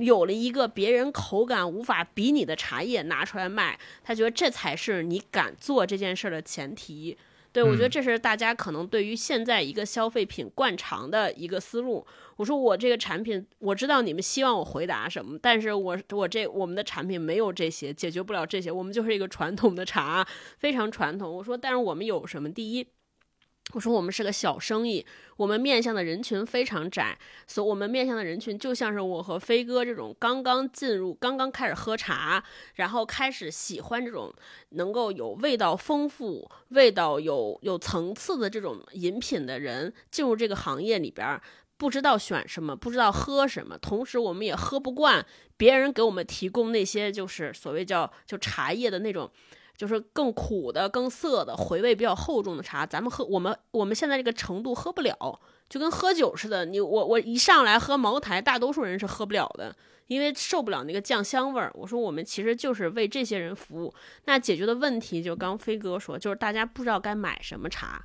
[0.00, 7.18] 有了一个别人口感无法比拟的茶叶拿出来卖，他觉得这才是你敢做这件事的前提。
[7.54, 12.04] 对，我觉得这是大家可能对于现在一个消费品惯常的一个思路。
[12.34, 20.26] 我说我这个产品，我知道你们希望我回答什么，但是我我这我们的产品没有这些，解决不了这些，我们就是一个传统的茶，
[20.58, 21.32] 非常传统。
[21.32, 22.50] 我说，但是我们有什么？
[22.50, 22.88] 第一。
[23.74, 25.04] 我说我们是个小生意，
[25.36, 32.44] 我们面向的人群非常窄，所以我们面向的人群就像是我和飞哥这种刚刚进入、刚刚开始喝茶，
[32.76, 34.32] 然后开始喜欢这种
[34.70, 41.40] 能够有味道丰富、味道有有层次的这种饮品的人，进入这个行业里边，
[41.76, 45.26] 不知道选什么，不知道喝什么，同时我们也喝不惯
[45.56, 49.28] 别人给我们提供那些就是所谓叫就茶叶的那种。
[49.76, 56.64] 就是更苦的、更涩的、回味比较厚重的茶，咱们喝我们我们现在这个程度喝不了，就跟喝酒似的。
[56.64, 59.74] 你我我一上来喝茅台，大多数人是喝不了的，
[60.06, 61.70] 因为受不了那个酱香味儿。
[61.74, 63.92] 我说我们其实就是为这些人服务。
[64.26, 68.02] 那解决的问题就刚飞哥说，就是大家不知道该买什么茶，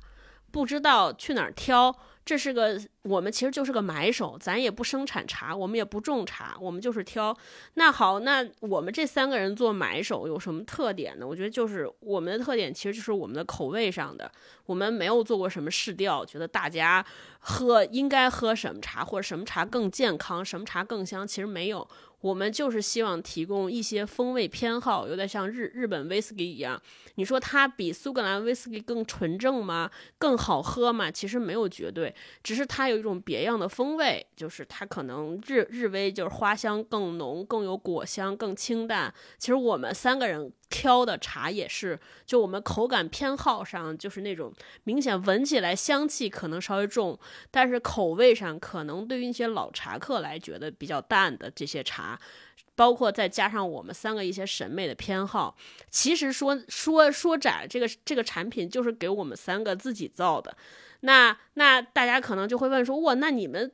[0.50, 1.94] 不知道去哪儿挑。
[2.30, 7.36] 这是个，我们其实就是个买手，咱也不生产茶，我们也不种茶，我们就是挑。
[7.74, 11.26] 那好，那我们这三个人做买手有什么特点呢？
[11.26, 14.30] 我觉得就是我们的特点，其实就是我们的口味上的。
[14.66, 17.04] 我们没有做过什么试调，觉得大家
[17.40, 21.84] 喝应该喝什么茶，或者什么茶更健康，什么茶更香，其实没有。
[22.20, 26.80] 我们就是希望提供一些风味偏好，有点像日日本威士忌一样。
[27.14, 29.90] 你说它比苏格兰威士忌更纯正吗？
[30.18, 31.10] 更好喝吗？
[31.10, 39.12] 其实没有绝对，只是它有一种别样的风味，就是它可能日日威就是花香更浓，更有果香，更清淡。
[39.38, 40.52] 其实我们三个人。
[40.70, 44.50] 挑的茶也是，就我们口感偏好上，就是那种
[44.84, 47.18] 明显闻起来香气可能稍微重，
[47.50, 52.18] 但是口味上可能对于一些老茶客来觉得比较淡的这些茶，
[52.76, 55.56] 包括再加上我们三个一些审美的偏好，
[55.90, 60.56] 其实说说说窄，这个这个产品就是给我们三个自己造的。
[61.00, 63.72] 那那大家可能就会问说，哇，那你们？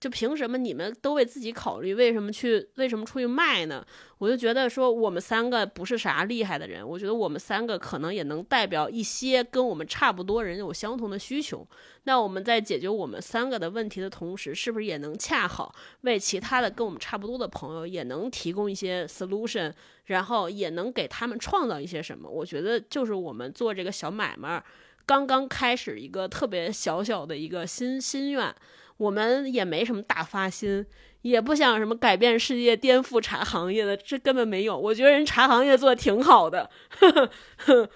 [0.00, 1.94] 就凭什么你们都为自己考虑？
[1.94, 3.84] 为什么去为什么出去卖呢？
[4.16, 11.66] 我就觉得说我们三个不是啥厉害的人，我觉得我们三个可能也能代表一些跟我们差不多人有相同的需求。
[12.04, 19.70] 那我们在解决我们三个的问题的同时，是不是也能恰好为其他的跟我们差不多的朋友也能提供一些 solution，
[20.06, 22.26] 然后也能给他们创造一些什么？
[22.26, 24.64] 我觉得就是我们做这个小买卖
[25.04, 28.54] 刚刚开始一个特别小小的一个心心愿。
[29.00, 30.84] 我们也没什么大发心，
[31.22, 34.78] 也不想什么改变世界、颠覆茶行业的，这根本没有。
[34.78, 36.68] 我觉得人茶行业做的挺好的，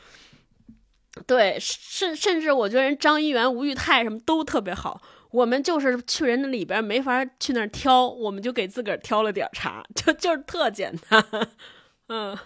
[1.27, 5.03] 对，甚甚至我觉得人张一元、吴裕泰什么都特别好。
[5.31, 11.23] 我们就是去人那里边没法去那儿挑，我们就给自个儿挑了点茶，就就是特简单。
[12.09, 12.39] 嗯，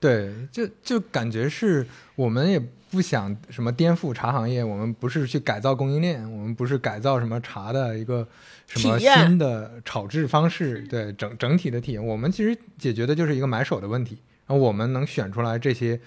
[0.00, 1.86] 对，就就感觉是
[2.16, 2.62] 我们也。
[2.92, 8.28] 不想什么颠覆茶行业，我们不是去改造供应链，我们不是改造什么茶的一个
[8.66, 14.18] 什么新的炒制方式，对整整体的体验，我们其实解决的就是一个买手的问题。
[14.46, 15.98] 然后我们能选出来这些，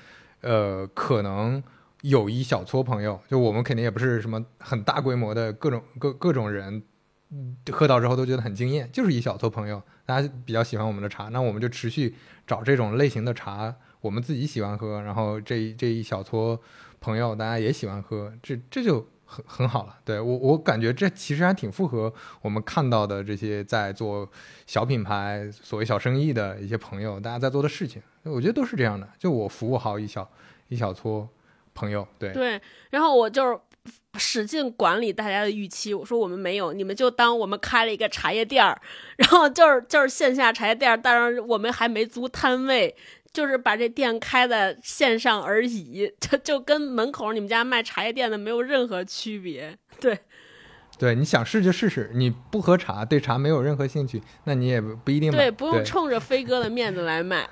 [0.42, 1.64] 呃，可能
[2.02, 6.84] 有一小撮朋友，就我们肯定也不是什么很大规模的各种各各种人，
[7.72, 12.14] 喝到之后都觉得很惊艳，就是一小撮朋友，大家比较喜欢我们的茶，那我们就持续
[12.46, 13.74] 找这种类型的茶。
[14.06, 16.62] 我们自己喜欢喝，然后这这一小撮
[17.02, 19.98] 朋友大家也喜欢喝，这这就很很好了。
[20.06, 22.14] 对我我感觉这其实还挺符合
[22.44, 24.30] 我们看到的这些在做
[24.68, 29.10] 小品牌、所谓小生意的一些朋友，大家在做的事情，我觉得都是这样的。
[29.18, 30.30] 就我服务好一小
[30.68, 31.28] 一小撮
[31.74, 32.62] 朋友，对对，
[32.92, 33.60] 然后我就
[34.20, 35.96] 使劲管理大家的预期。
[35.96, 38.80] 我说我们没有，你们就当我们开了一个茶叶店儿，
[39.18, 42.96] 然后就是就是线下茶叶店儿，当然我们还没租摊位。
[43.36, 49.78] 就是把这店开在线上而已，就就跟门口你们家卖茶叶店的没有任何区别。
[50.00, 50.18] 对，
[50.98, 55.30] 对，你想试就试试，你不喝茶，对茶没有任何兴趣，那你也不一定。
[55.30, 57.46] 对，不用冲着飞哥的面子来买。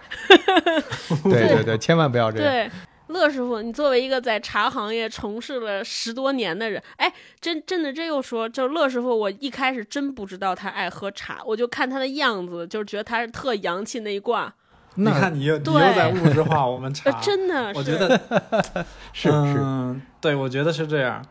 [1.26, 2.50] 对对 对，千万不要这样。
[2.50, 2.72] 对，
[3.08, 14.54] 乐师傅，你作为一个在茶行业从事了十多年的人，哎，真真的这又说，就乐师傅，我一开始真不知道他爱喝茶，我就看他的样子，就是觉得他是特洋气那一挂，
[14.96, 18.18] 你那看你又你对又在物质化我们茶呃，，真的是，我觉得
[19.12, 21.26] 是是，嗯，对，我觉得是这样。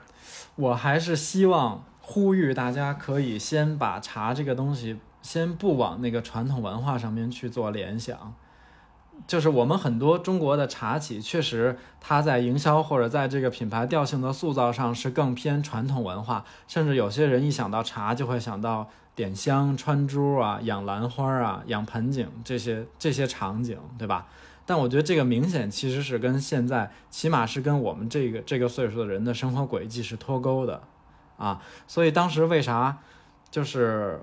[0.57, 8.35] 我还是希望呼吁大家可以先把茶这个东西，先不往那个传统文化上面去做联想。
[9.27, 24.27] 就是我们很多中国的茶企，确实它在营销或者在这个品牌调性的塑造上是更偏传统文化，甚至有些人一想到茶就会想到点香、穿珠啊、养兰花啊、养盆景这些这些场景，对吧？
[24.65, 30.81] 但我觉得这个明显其实是跟现在，起码是跟我们这个这个岁数的人的生活轨迹是脱钩的，
[31.37, 32.99] 啊，所以当时为啥
[33.51, 34.23] 就是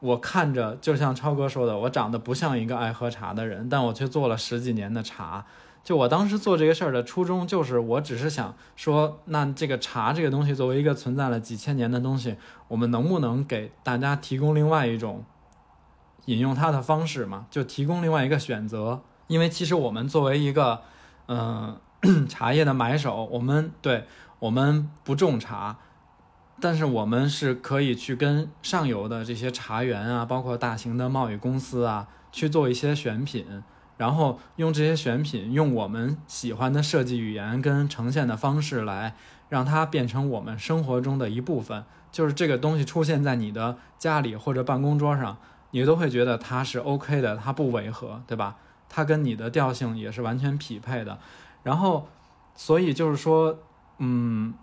[0.00, 5.44] 我看着就像超哥说的，我长得不像一个爱喝茶的人，但我却做了十几年的茶。
[5.84, 12.36] 就我当时做这个事儿的初衷，就是我只是想说，那这个茶这个东西作为一个存在了几千年的东西，
[12.68, 15.22] 我们能不能给大家提供另外一种
[16.24, 17.46] 饮用它的方式嘛？
[17.50, 19.02] 就提供另外一个选择。
[19.26, 20.80] 因为其实我们作为一个，
[21.28, 21.78] 嗯、
[22.28, 24.04] 茶叶的买手，我们对
[24.38, 25.76] 我们不种茶，
[26.60, 33.62] 但是我们是可以去跟上游的这些茶园啊，包括大型的贸易公司啊，去做一些选品，
[33.96, 39.14] 然后用这些选品，用我们喜欢的设计语言跟呈现的方式来
[39.48, 41.84] 让它变成我们生活中的一部分。
[42.10, 45.36] 就是这个东西出现在你的家里或者办公桌上，
[45.72, 48.56] 你都会觉得它是 OK 的，它不违和，对吧？
[48.88, 51.18] 它跟你的调性也是完全匹配的。
[51.64, 52.06] 然后，
[52.54, 53.58] 所以就是说，
[53.98, 54.54] 嗯，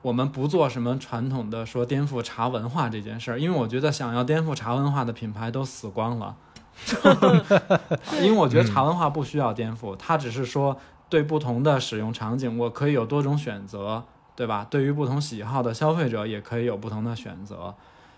[0.00, 6.36] 我们不做什么传统的说颠覆茶文化这件事儿，因为我觉得想要颠覆茶文化的品牌都死光了。
[8.20, 10.76] 因为我觉得茶文化不需要颠覆，它只是说
[11.08, 14.04] 对不同的使用场景，我可以有多种选择，
[14.34, 14.66] 对吧？
[14.68, 17.74] 对于不同喜好的消费者，也可以有不同的选择。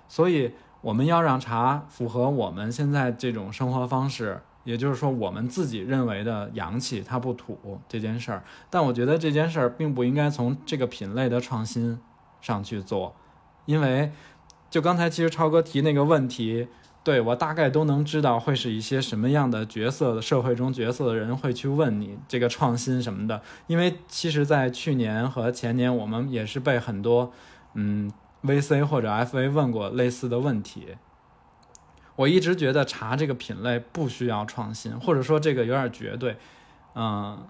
[0.09, 8.45] 所以我们要让茶符合我们现在这种生活方式，也就是说我们自己认为的洋气，它不土这件事儿。
[8.71, 11.99] 但我觉得这件事儿并不应该从这个品类的创新
[12.41, 13.15] 上去做，
[13.67, 14.13] 因为
[14.71, 16.69] 就刚才其实超哥提那个问题，
[17.05, 27.31] 对我大概都能知道会是一些什么样的角色的社会中角色的人会去问你这个创新什么的，因为其实，在去年和前年，我们也是被很多
[27.75, 28.11] 嗯
[28.43, 30.97] VC 或者 FA 问过类似的问题。
[32.17, 36.39] 我一直觉得茶这个品类不需要创新，或者说这个有点绝对，
[36.95, 37.47] 嗯。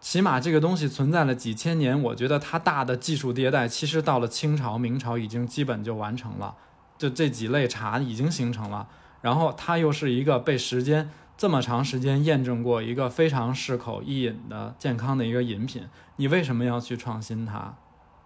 [0.00, 6.54] 起码这个东西存在了几千年，我觉得它大的技术迭代，其实到了清朝、明朝已经基本就完成了，
[6.98, 8.88] 就这几类茶已经形成了。
[9.22, 15.84] 然后它又是一个被时间这么长时间验证过一个非常适口易饮的健康的一个饮品，
[16.16, 17.74] 你为什么要去创新它，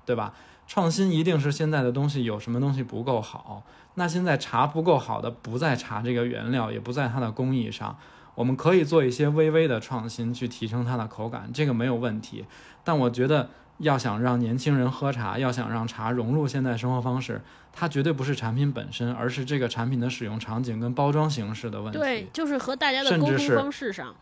[0.04, 0.34] 对吧？
[0.66, 7.98] 创新一定是现在的东西有什么东西不够好，那现在茶不够好的不在茶这个原料，也不在它的工艺上。
[8.34, 12.46] 我们可以做一些微微的创新，去提升它的口感，这个没有问题。
[12.82, 17.42] 但我觉得，要想让年轻人喝茶，要想让茶融入现代生活方式，
[17.72, 21.98] 它绝对不是产品本身，而是这个产品的使用场景跟包装形式的问题。
[21.98, 24.14] 对，就是和大家的沟通方式上，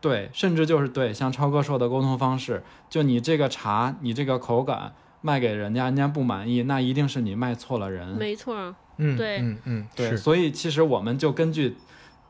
[0.00, 8.08] 对，甚至就是对，像超哥说的沟通方式，就你这个茶，你这个口感卖给人家，人家不满意，那一定是你卖错了人。
[8.08, 11.76] 没错，嗯，对嗯嗯，对，所以其实我们就根据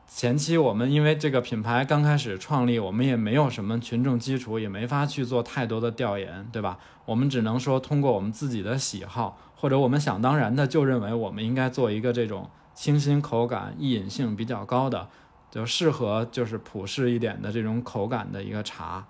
[0.07, 6.77] 前期我们因为这个品牌刚开始创立，我们也没有什么群众基础，也没法去做太多的调研，对吧？
[7.05, 15.09] 我们只能说通过我们自己的喜好，或者我们想当然的就认为我们应该做一个这种清新口感、易饮性比较高的，
[15.51, 19.05] 就适合就是普适一点的这种口感的一个茶。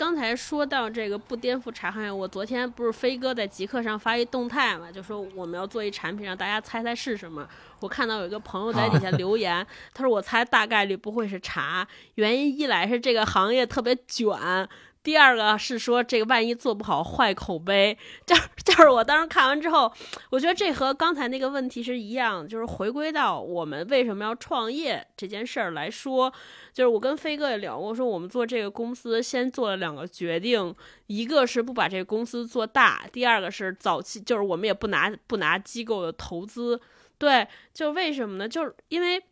[0.00, 7.46] 刚才说到这个不颠覆茶行业，我昨天不是飞哥在极客上发一动态嘛，就说我们要做一产品，让大家猜猜是什么。
[7.80, 14.66] 我看到有一个朋友在底下留言，他说我猜大概率不会是茶，原因一来是这个行业特别卷。
[15.02, 17.96] 第二个是说这个万一做不好坏口碑，
[18.26, 19.90] 就是就是我当时看完之后，
[20.30, 26.30] 我觉得这和刚才那个问题是一样，就是回归到我们为什么要创业这件事儿来说，
[26.72, 30.74] 就是我跟飞哥也聊过，说我们做这个公司先做了两个决定，
[31.06, 36.78] 一个是不把这个公司做大，第二个是早期就是我们也不拿不拿机构的投资，
[37.16, 38.48] 对，就为什么呢？
[38.48, 39.22] 就是因为。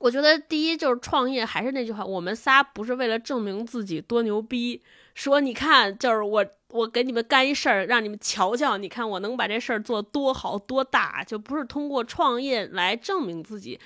[0.00, 4.82] 我觉得第一就是创业，还是那句话，我们仨不是为了证明自己多牛逼，
[5.14, 13.78] 说你看，就是我我给你们干一事儿，让你们瞧瞧，你看我能把这事儿做多好多大，就不是通过创业来证明自己。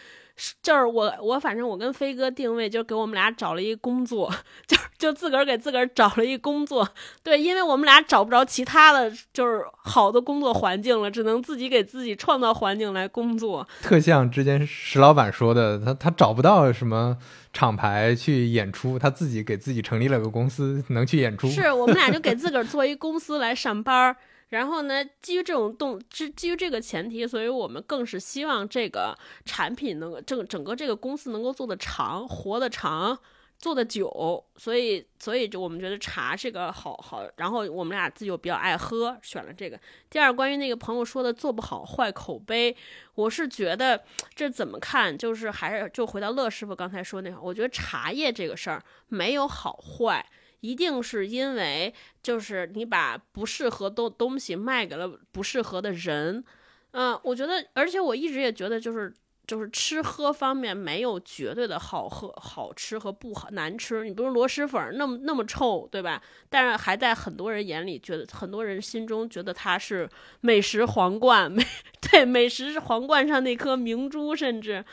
[0.62, 4.30] 就是我，我反正我跟飞哥定位，就给我们俩找了一工作，
[4.66, 6.86] 就就自个儿给自个儿找了一工作。
[7.22, 13.66] 对，因为我们俩找不着其他的就是好的工作环境了，只能自己给自己创造环境来工作。
[13.80, 17.16] 特像之前石老板说的，他他找不到什么
[17.52, 21.48] 厂牌去演出，他自己给自己成立了个公司，能去演出。
[21.48, 24.14] 是我们俩就给自个儿做一公司来上班。
[24.50, 25.04] 然后呢？
[25.20, 29.12] 基于这种动，基基于这个前提，所以我们更是希望这个
[29.44, 33.18] 产品能够整整个这个公司能够做得长，活得长，
[33.58, 34.44] 做得久。
[34.56, 37.28] 所以，所以就我们觉得茶这个好好。
[37.38, 39.78] 然后我们俩自己又比较爱喝，选了这个。
[40.08, 42.76] 第二，关于那个朋友说的做不好坏口碑，
[43.16, 50.24] 我是觉得这怎么看，就是还是就回到乐师傅刚才说那话，我觉得茶叶这个事儿没有好坏。
[50.66, 56.42] 一定是因为，就是你把不适合东东西卖给了不适合的人，
[56.90, 59.12] 嗯，我觉得，而且我一直也觉得，就是
[59.46, 64.02] 就是吃喝方面没有绝对的好喝、好吃和不好难吃。
[64.02, 66.20] 你比如螺蛳粉那么那么臭，对吧？
[66.50, 70.08] 但是还在很多人眼里觉得，很多人心中觉得它是
[70.40, 71.64] 美食皇冠，美
[72.10, 74.84] 对美食皇冠上那颗明珠，甚至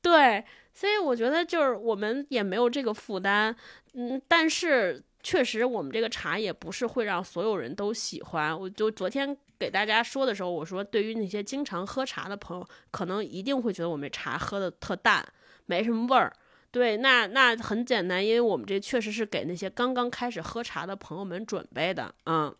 [0.00, 0.42] 对。
[0.74, 3.54] 所以我觉得就是我们也没有这个负担，
[3.94, 8.58] 嗯，但是确实我们这个茶也不是会让所有人都喜欢。
[8.58, 15.26] 我就昨天给大家说的时候，我说对于那些经常喝茶的朋友，可能一定会觉得我们茶喝的特淡，
[15.66, 16.32] 没什么味儿。
[16.70, 22.54] 对，那那很简单，因为我们这确实是给那些刚刚开始喝茶的朋友们准备的，嗯，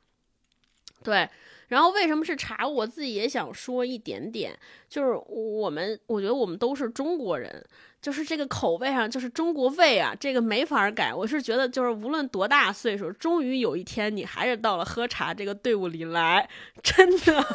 [1.03, 1.29] 对。
[1.69, 2.69] 然后为什么是茶？
[2.69, 4.55] 我自己也想说一点点，
[4.91, 7.65] 就是我们，我觉得我们都是中国人。
[8.03, 11.15] 就是这个口味上，就是中国味啊，这个没法改。
[11.15, 16.49] 我是觉得，就是无论多大岁数，终于有一天你还是到了喝茶这个队伍里来，
[16.83, 17.47] 真的，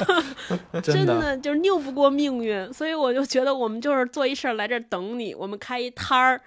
[0.82, 2.72] 真的就是拗不过命运。
[2.72, 5.34] 所以我就觉得，我们就是做一事儿来这儿等你。
[5.34, 6.40] 我们开一摊儿，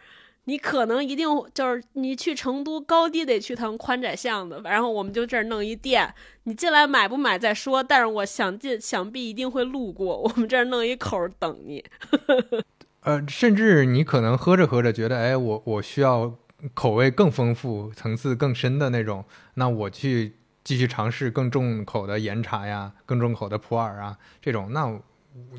[0.46, 6.12] 你可能一定就是你去成都高低得去趟宽窄巷子，然后我们就这儿弄一店，
[6.46, 7.84] 你进来买不买再说。
[7.84, 11.86] 但是我想进，想必一定会路过我们这儿弄一口等你。
[13.06, 16.34] 呃，甚至你可能喝着喝着觉得，哎，我我需要
[16.74, 19.24] 口味更丰富、层次更深的那种，
[19.54, 25.00] 那我去继续尝试更重口的岩茶呀，更重口的普洱啊，这种那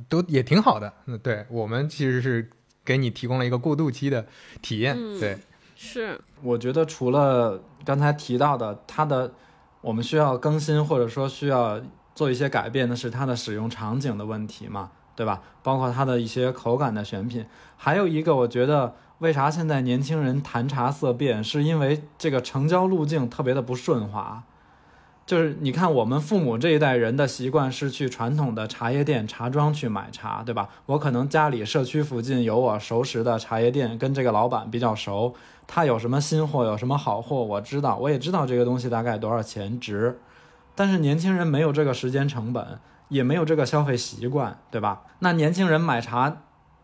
[0.09, 0.93] 都也挺好的。
[1.05, 2.51] 那，对我们其实是
[2.85, 4.27] 给你提供了一个过渡期的
[4.60, 4.97] 体验。
[5.20, 5.39] 对，
[5.77, 6.20] 是。
[6.43, 9.32] 我觉得除了刚才提到的，它的
[9.81, 11.81] 我们需要更新或者说需要
[12.12, 14.90] 做一些改变的是它的使用场景的问题嘛。
[15.16, 15.43] 对吧？
[15.62, 17.44] 包括它的一些口感的选品，
[17.76, 24.44] 还有一个，我觉得为啥现在年轻人谈茶色变，是因为这个成交路径特别的不顺滑。
[25.24, 30.68] 就是你看，我们父母这一代人的习惯是去传统的茶叶店、茶庄去买茶，对吧？
[30.86, 35.34] 我可能家里社区附近有我熟识的茶叶店，跟这个老板比较熟，
[35.66, 40.20] 他有什么新货，有什么好货，我知道，我也知道这个东西大概多少钱值。
[40.76, 42.78] 但是年轻人没有这个时间成本。
[43.09, 45.03] 也没有这个消费习惯，对吧？
[45.20, 46.39] 那年轻人买茶，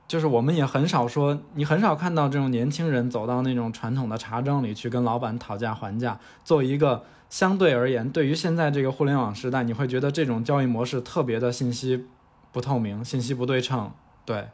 [0.07, 6.19] 就是我们也很少说，你很少看到这种年轻人走到那种传统的茶庄里去跟老板讨价还价。
[6.45, 12.07] 做一个相对而言，对于现在这个互联网时代，你会觉得这种交易模式特别的信息
[12.53, 13.91] 不透明，信息不对称。
[14.25, 14.49] 对，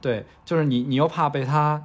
[0.00, 1.84] 对，就是你，你又怕被他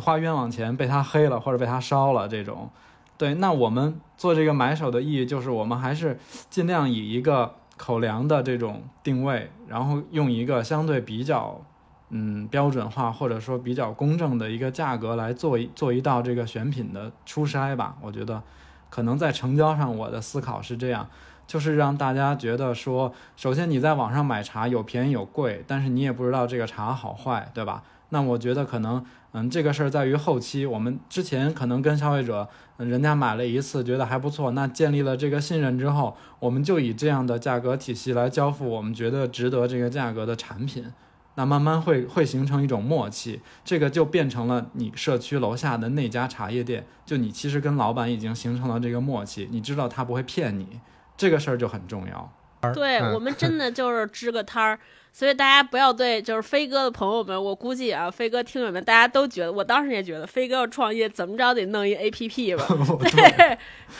[0.00, 2.70] 花冤枉钱，被他黑了或者被他烧了这种。
[3.18, 6.18] 对，那我们做这个买手的意义就是，我们还是
[6.48, 7.56] 尽量以一个。
[7.76, 11.60] 口粮的这种定位，然后用一个相对比较，
[12.10, 17.96] 嗯，标准化或者说比较公正的一个价格来做一做一道这个选品的初筛吧。
[18.00, 18.42] 我觉得，
[18.90, 21.08] 可能在成交上，我的思考是这样，
[21.46, 27.82] 就是让大家觉得说，首先你在网上买茶有便宜有贵，但是你也不知道这个茶好坏，对吧？
[28.10, 40.84] 那我觉得可能，嗯，这个事儿在于后期，我们之前可能跟消费者，人家买了一次觉得还不错，那建立了这个信任之后，我们就以这样的价格体系来交付我们觉得值得这个价格的产品，
[41.36, 50.80] 那慢慢会会形成一种默契，这个就变成了你社区楼下的那家茶叶店，就你其实跟老板已经形成了这个默契，你知道他不会骗你，
[51.16, 52.32] 这个事儿就很重要。
[52.72, 54.78] 对我们真的就是支个摊儿。
[55.12, 62.66] 所以大家不要对就是飞哥的朋友们，我估计啊，飞哥听友们大家都觉得，我当时也觉得飞哥要创业，怎么着得弄一 A P P 吧？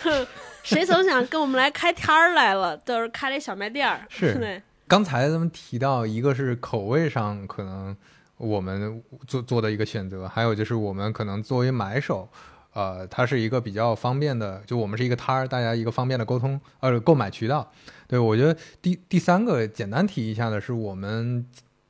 [0.03, 0.27] 对，
[0.65, 4.05] 谁曾想跟我们来开摊儿来了，就是开了一小卖店儿。
[4.09, 7.97] 是，刚才咱们提到一个是口味上可能
[8.37, 10.27] 我们做做的一个选择。
[10.27, 12.29] 还有就是我们可能作为买手，
[12.73, 17.71] 呃，它是一个比较方便的，就我们是一个摊儿，大家一个方便的沟通呃购买渠道。
[18.07, 21.47] 对我觉得第第三个简单提一下的是我们。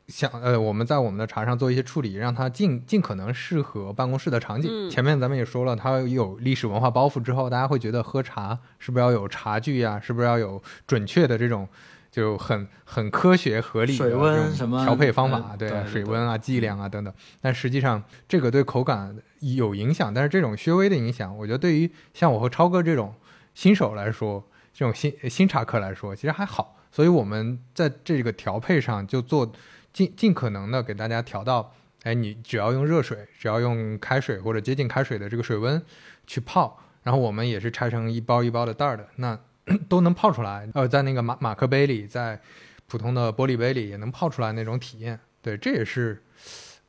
[0.06, 4.70] 想呃，我们在我们的茶上做一些处理，让它尽尽可能适合办公室的场景。
[4.70, 11.66] 嗯前面咱们也说了，它有历史文化包袱之后，大家会觉得喝茶是不是要有茶具呀、是不是要有准确的这种
[12.10, 15.38] 就很很科学合理的水温这种什么调配方法？
[15.38, 17.10] 嗯对对对对水温啊、剂量啊等等。
[17.40, 23.14] 但实际上这个对口感有影响，但是这种稍微的影响，我觉得对于像我和超哥这种
[23.54, 24.44] 新手来说，
[24.74, 26.76] 这种新新茶客来说，其实还好。
[26.92, 29.50] 所以我们在这个调配上就做
[29.92, 31.72] 尽尽可能的给大家调到，
[32.02, 35.82] 哎，你只要用热水，只要用开水或者接近开水的这个水温
[36.26, 39.38] 去泡，然后我们也是拆成一包一包的袋儿的，那
[39.88, 40.68] 都能泡出来。
[40.74, 42.40] 呃，在那个马马克杯里，在
[42.86, 45.18] 普通的玻璃杯里也能泡出来那种体验。
[45.40, 46.22] 对，这也是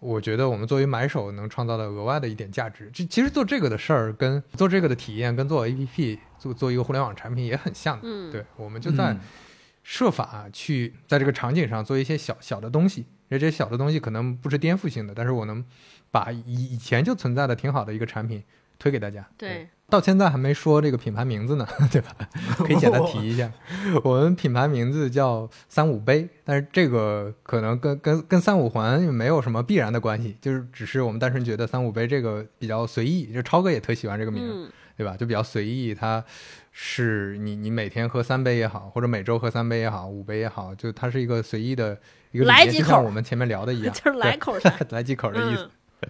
[0.05, 2.89] 我觉得我们作为买手能创造的额外的一点价值。
[2.93, 8.03] 这其实做这个的事儿，跟做这个的体验，跟做 APP 做做一个互联网产品也很像的。
[8.03, 9.19] 嗯，对，我们就在嗯
[9.83, 15.63] 设法去在这个场景上做一些小小的东西，因为这些小的东西可能不是颠覆性的，但是我能
[16.11, 18.43] 把以以前就存在的挺好的一个产品
[18.77, 19.27] 推给大家。
[19.37, 22.11] 对，到现在还没说这个品牌名字呢， 对吧？
[22.57, 23.51] 可以简单提一下，
[24.03, 34.67] 我们品牌名字叫三五杯，但是这个可能跟跟跟三五环没有什么必然的关系，就是只是我们单纯觉得三五杯这个比较随意，就超哥也特喜欢这个名
[34.97, 35.15] 对吧？
[35.15, 36.23] 就比较随意，它
[36.71, 41.97] 是你你每天喝三杯也好，或者每周喝三杯也好，五杯也好，就它是一个随意的
[42.31, 44.55] 一个来几口就像我们前面聊的一样， 就是来口
[44.89, 45.69] 来几口的意思。
[46.01, 46.09] 嗯。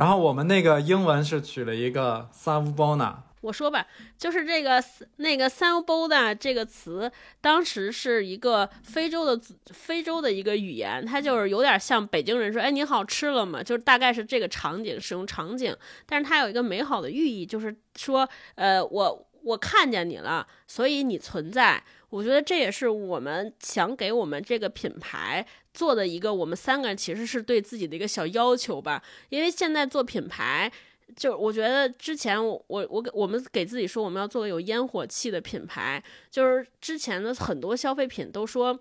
[0.00, 3.86] 然后我们那个英文是取了一个 savona 我说吧，
[4.16, 4.82] 就是这个
[5.16, 7.12] 那个 s a n b o d a 这个词，
[7.42, 21.84] 当时是一个非洲的非洲的一个语言，它就是有点像北京人说“哎，你好吃了吗”，就是大概是这个场景使用场景，但是它有一个美好的寓意，就是说，呃，我我看见你了，所以你存在。
[22.10, 30.70] 我觉得这也是我们想给我们这个品牌做的一个，我们三个人其实是对自己的一个小要求吧，因为现在做品牌。
[31.16, 38.78] 就我觉得之前我我我我们给自己说我们要做个有烟火气的品牌，就是之前的很多消费品都说，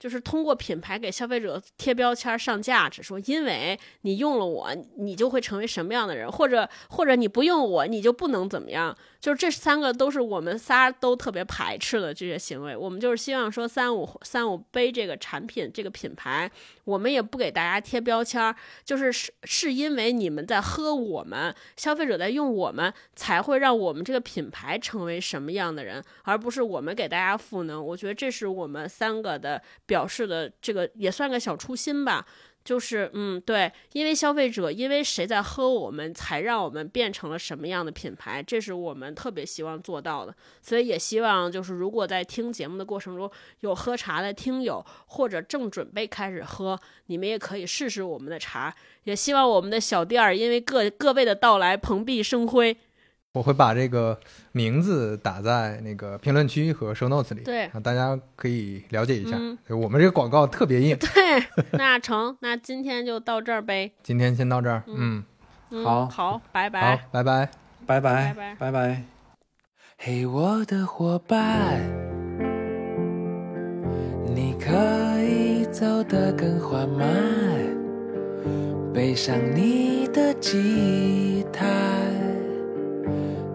[0.00, 8.96] 就是通过品牌给消费者贴标签上价值，说因为你用了我，你就会成为什么样的人，或者或者你不用我，你就不能怎么样。
[9.20, 12.74] 就是这三个都是我们仨都特别排斥的这些行为。
[12.74, 16.50] 我们就是希望说三五三五杯这个产品这个品牌，
[16.84, 27.84] 我们也不给大家贴标签儿，就是是是因为你们在喝我们，消费者在用我们，才会让我们这个品牌成为什么样的人，而不是我们给大家赋能。
[27.84, 32.24] 我觉得这是我们三个的表示的这个也算个小初心吧。
[32.62, 40.34] 就是嗯，对，因为消费者，因为谁在喝我们，才让我们变成了什么样的品牌，这是我们特别希望做到的。
[40.60, 43.28] 所以也希望就是如果在听节目的过程中
[43.60, 48.72] 有喝茶的听友，或者正准备开始喝，你们也可以试试我们的茶。
[49.04, 52.76] 也希望我们的小店儿因为各各位的到来蓬荜生辉。
[53.32, 54.18] 我会把这个
[54.50, 59.36] 名字打在那个评论区和 show notes 里，对啊，大家可以了解一下。
[59.38, 61.08] 嗯我们这个广告特别硬，对，
[61.78, 63.92] 那成，那今天就到这儿呗。
[64.02, 65.22] 今天先到这儿，嗯，
[65.70, 67.48] 嗯，好好，拜好拜。，拜拜。
[67.86, 69.02] 拜拜拜拜拜拜。
[69.98, 71.80] 嘿，我的伙伴，
[74.34, 74.70] 你可
[75.22, 77.08] 以走得更缓慢，
[78.92, 81.66] 背上你的吉他，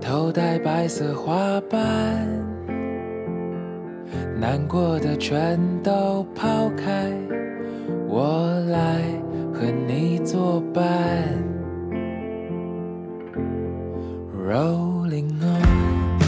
[0.08, 1.80] 头戴白色花瓣，
[4.40, 7.12] 难过的全都抛开，
[8.08, 9.02] 我来
[9.52, 10.84] 和你作伴。
[14.48, 16.20] Rolling on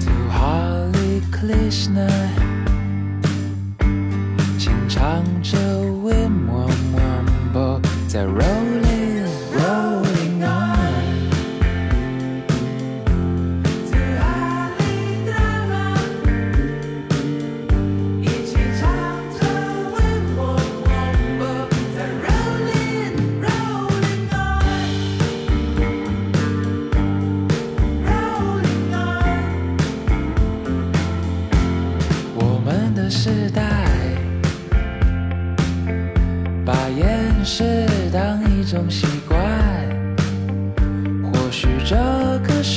[0.00, 2.10] to Hare Krishna，
[4.58, 8.61] 轻唱着 Wim Wam Wambo，在 Rolling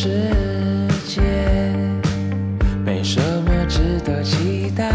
[0.05, 0.11] 世
[1.07, 1.23] 界
[2.85, 4.91] 没什么值得期待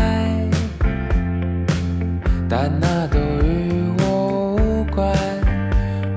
[2.49, 5.13] 但那都与我无关。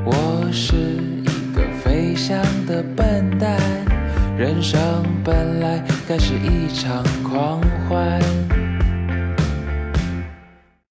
[0.06, 3.60] 我是一个飞翔的笨蛋
[4.38, 4.80] 人生
[5.24, 7.60] 本来该是一场狂
[7.90, 8.43] 欢。